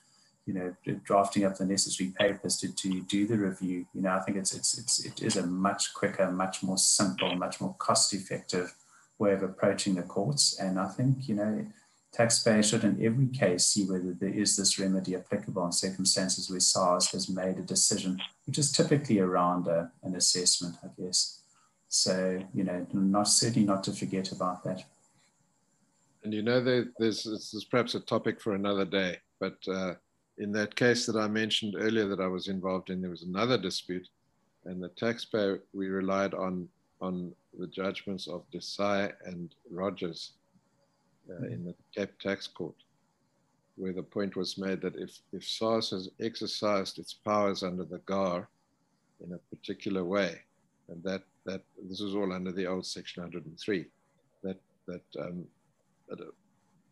you 0.46 0.54
know, 0.54 0.76
drafting 1.04 1.46
up 1.46 1.58
the 1.58 1.66
necessary 1.66 2.14
papers 2.20 2.58
to, 2.58 2.74
to 2.76 3.02
do 3.02 3.26
the 3.26 3.38
review. 3.38 3.86
You 3.94 4.02
know, 4.02 4.12
I 4.12 4.20
think 4.20 4.38
it's, 4.38 4.54
it's, 4.54 4.78
it's, 4.78 5.06
it 5.06 5.22
is 5.22 5.38
a 5.38 5.46
much 5.46 5.94
quicker, 5.94 6.32
much 6.32 6.62
more 6.62 6.78
simple, 6.78 7.36
much 7.36 7.62
more 7.62 7.76
cost 7.80 8.14
effective 8.14 8.74
way 9.18 9.34
of 9.34 9.42
approaching 9.42 9.96
the 9.96 10.04
courts. 10.04 10.60
And 10.60 10.80
I 10.80 10.88
think, 10.90 11.28
you 11.28 11.36
know, 11.36 11.66
taxpayers 12.12 12.70
should 12.70 12.84
in 12.84 13.04
every 13.04 13.28
case 13.28 13.66
see 13.66 13.86
whether 13.86 14.14
there 14.14 14.30
is 14.30 14.56
this 14.56 14.78
remedy 14.78 15.16
applicable 15.16 15.66
in 15.66 15.72
circumstances 15.72 16.50
where 16.50 16.60
SARS 16.60 17.12
has 17.12 17.28
made 17.28 17.58
a 17.58 17.64
decision, 17.64 18.22
which 18.46 18.60
is 18.60 18.72
typically 18.72 19.20
around 19.20 19.68
a, 19.68 19.92
an 20.04 20.16
assessment, 20.16 20.76
I 20.84 20.90
guess. 21.02 21.40
So, 21.90 22.44
you 22.54 22.64
know, 22.64 22.86
not 22.92 23.28
certainly 23.28 23.68
not 23.68 23.84
to 23.86 23.92
forget 23.92 24.32
about 24.32 24.64
that. 24.64 24.84
And 26.24 26.34
you 26.34 26.42
know, 26.42 26.62
there, 26.62 26.86
there's, 27.00 27.24
there's 27.24 27.68
perhaps 27.70 27.96
a 27.96 28.00
topic 28.00 28.40
for 28.42 28.56
another 28.56 28.86
day, 28.86 29.18
but 29.40 29.58
uh, 29.68 29.96
in 30.38 30.52
that 30.54 30.76
case 30.76 31.06
that 31.06 31.18
I 31.18 31.28
mentioned 31.28 31.76
earlier 31.78 32.08
that 32.08 32.22
I 32.22 32.28
was 32.28 32.48
involved 32.48 32.90
in, 32.90 33.02
there 33.02 33.12
was 33.12 33.24
another 33.24 33.58
dispute, 33.58 34.08
and 34.66 34.82
the 34.82 34.90
taxpayer, 34.90 35.62
we 35.74 35.88
relied 35.88 36.34
on, 36.34 36.68
on 37.02 37.34
the 37.60 37.68
judgments 37.68 38.28
of 38.28 38.46
Desai 38.54 39.12
and 39.26 39.54
Rogers 39.70 40.34
uh, 41.30 41.46
in 41.48 41.66
the 41.66 41.76
Cape 41.96 42.18
Tax 42.20 42.48
Court, 42.48 42.76
where 43.76 43.94
the 43.94 44.04
point 44.04 44.36
was 44.36 44.58
made 44.58 44.82
that 44.82 44.96
if, 44.96 45.20
if 45.34 45.44
SARS 45.44 45.90
has 45.90 46.10
exercised 46.22 47.00
its 47.00 47.14
powers 47.14 47.64
under 47.64 47.84
the 47.84 48.00
GAAR 48.06 48.48
in 49.24 49.34
a 49.34 49.56
particular 49.56 50.04
way, 50.04 50.40
and 50.90 51.04
that 51.04 51.24
that 51.46 51.62
this 51.90 52.00
is 52.00 52.16
all 52.16 52.32
under 52.34 52.52
the 52.52 52.66
old 52.66 52.86
Section 52.86 53.24
103. 53.24 53.86
That 54.44 54.58
that, 54.88 55.02
um, 55.20 55.46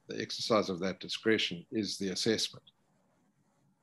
the 0.07 0.21
exercise 0.21 0.69
of 0.69 0.79
that 0.79 0.99
discretion 0.99 1.65
is 1.71 1.97
the 1.97 2.09
assessment. 2.09 2.63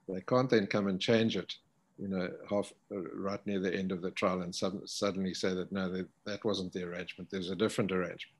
They 0.08 0.20
can't 0.22 0.50
then 0.50 0.66
come 0.66 0.88
and 0.88 1.00
change 1.00 1.36
it, 1.36 1.52
you 1.98 2.08
know, 2.08 2.30
half 2.48 2.72
uh, 2.90 3.00
right 3.14 3.44
near 3.46 3.60
the 3.60 3.74
end 3.74 3.92
of 3.92 4.02
the 4.02 4.10
trial 4.12 4.42
and 4.42 4.54
suddenly 4.54 5.34
say 5.34 5.54
that 5.54 5.70
no, 5.70 5.90
that, 5.90 6.08
that 6.24 6.44
wasn't 6.44 6.72
the 6.72 6.84
arrangement. 6.84 7.30
There's 7.30 7.50
a 7.50 7.56
different 7.56 7.92
arrangement. 7.92 8.36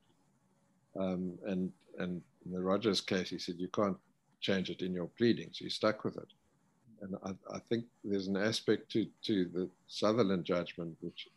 Um, 0.99 1.39
and 1.47 1.71
and 1.99 2.23
in 2.47 2.53
the 2.53 2.61
Rogers 2.61 3.01
case, 3.01 3.29
he 3.29 3.39
said 3.39 3.57
you 3.59 3.69
can't 3.69 3.97
change 4.41 4.71
it 4.71 4.83
in 4.83 4.93
your 4.93 5.11
pleadings. 5.19 5.61
You're 5.61 5.71
stuck 5.71 6.05
with 6.05 6.17
it. 6.17 6.29
And 7.03 7.17
I, 7.25 7.57
I 7.57 7.59
think 7.69 7.85
there's 8.05 8.29
an 8.29 8.37
aspect 8.37 8.91
to, 8.93 9.07
to 9.25 9.45
the 9.53 9.69
Sutherland 9.87 10.45
judgment, 10.45 10.97
which, 11.01 11.29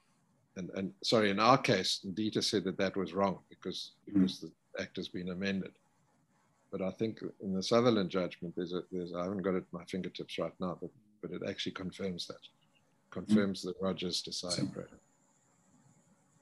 and, 0.58 0.69
and 0.76 0.91
sorry, 1.04 1.30
in 1.30 1.39
our 1.39 1.58
case, 1.58 2.06
Ndita 2.08 2.43
said 2.43 2.63
that 2.65 2.78
that 2.78 2.95
was 2.95 3.13
wrong 3.13 3.39
because, 3.50 3.91
because 4.06 4.38
mm. 4.38 4.41
the 4.41 4.52
act 4.80 4.98
has 4.98 5.08
been 5.08 5.30
amended. 5.30 5.72
But 6.72 6.82
I 6.82 6.92
think 6.92 7.20
in 7.42 7.54
the 7.54 7.62
Sutherland 7.62 8.10
judgment, 8.10 8.56
there's 8.56 8.74
a, 8.74 8.84
there's, 8.92 9.14
I 9.14 9.24
haven't 9.24 9.42
got 9.42 9.56
it 9.56 9.66
at 9.68 9.74
my 9.74 9.84
fingertips 9.86 10.40
right 10.40 10.54
now, 10.60 10.78
but, 10.80 10.90
but 11.22 11.32
it 11.32 11.42
actually 11.48 11.74
confirms 11.74 12.28
that, 12.28 12.40
confirms 13.10 13.62
mm. 13.62 13.66
the 13.66 13.76
Rogers 13.82 14.22
decided. 14.22 14.70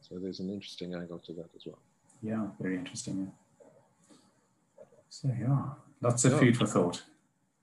So 0.02 0.16
there's 0.22 0.40
an 0.40 0.50
interesting 0.50 0.94
angle 0.94 1.20
to 1.20 1.34
that 1.34 1.50
as 1.56 1.66
well. 1.66 1.80
Yeah, 2.22 2.48
very 2.60 2.78
interesting. 2.78 3.32
So 5.10 5.30
yeah, 5.40 5.64
lots 6.02 6.26
of 6.26 6.34
yeah. 6.34 6.40
food 6.40 6.58
for 6.58 6.66
thought. 6.66 7.02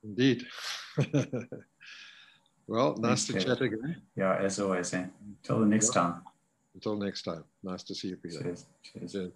Indeed. 0.03 0.47
well, 2.67 2.97
nice 2.99 3.27
Thanks, 3.27 3.45
to 3.45 3.51
chat 3.51 3.61
again. 3.61 4.03
Yeah, 4.17 4.37
as 4.37 4.59
always. 4.59 4.93
Eh? 4.95 5.05
Until 5.25 5.61
the 5.61 5.67
next 5.67 5.91
time. 5.91 6.23
Until 6.75 6.97
next 6.97 7.23
time. 7.23 7.45
Nice 7.63 7.83
to 7.85 7.95
see 7.95 8.09
you, 8.09 8.17
Peter. 8.17 8.43
Cheers. 8.43 8.67
Cheers. 8.83 9.13
Cheers. 9.13 9.33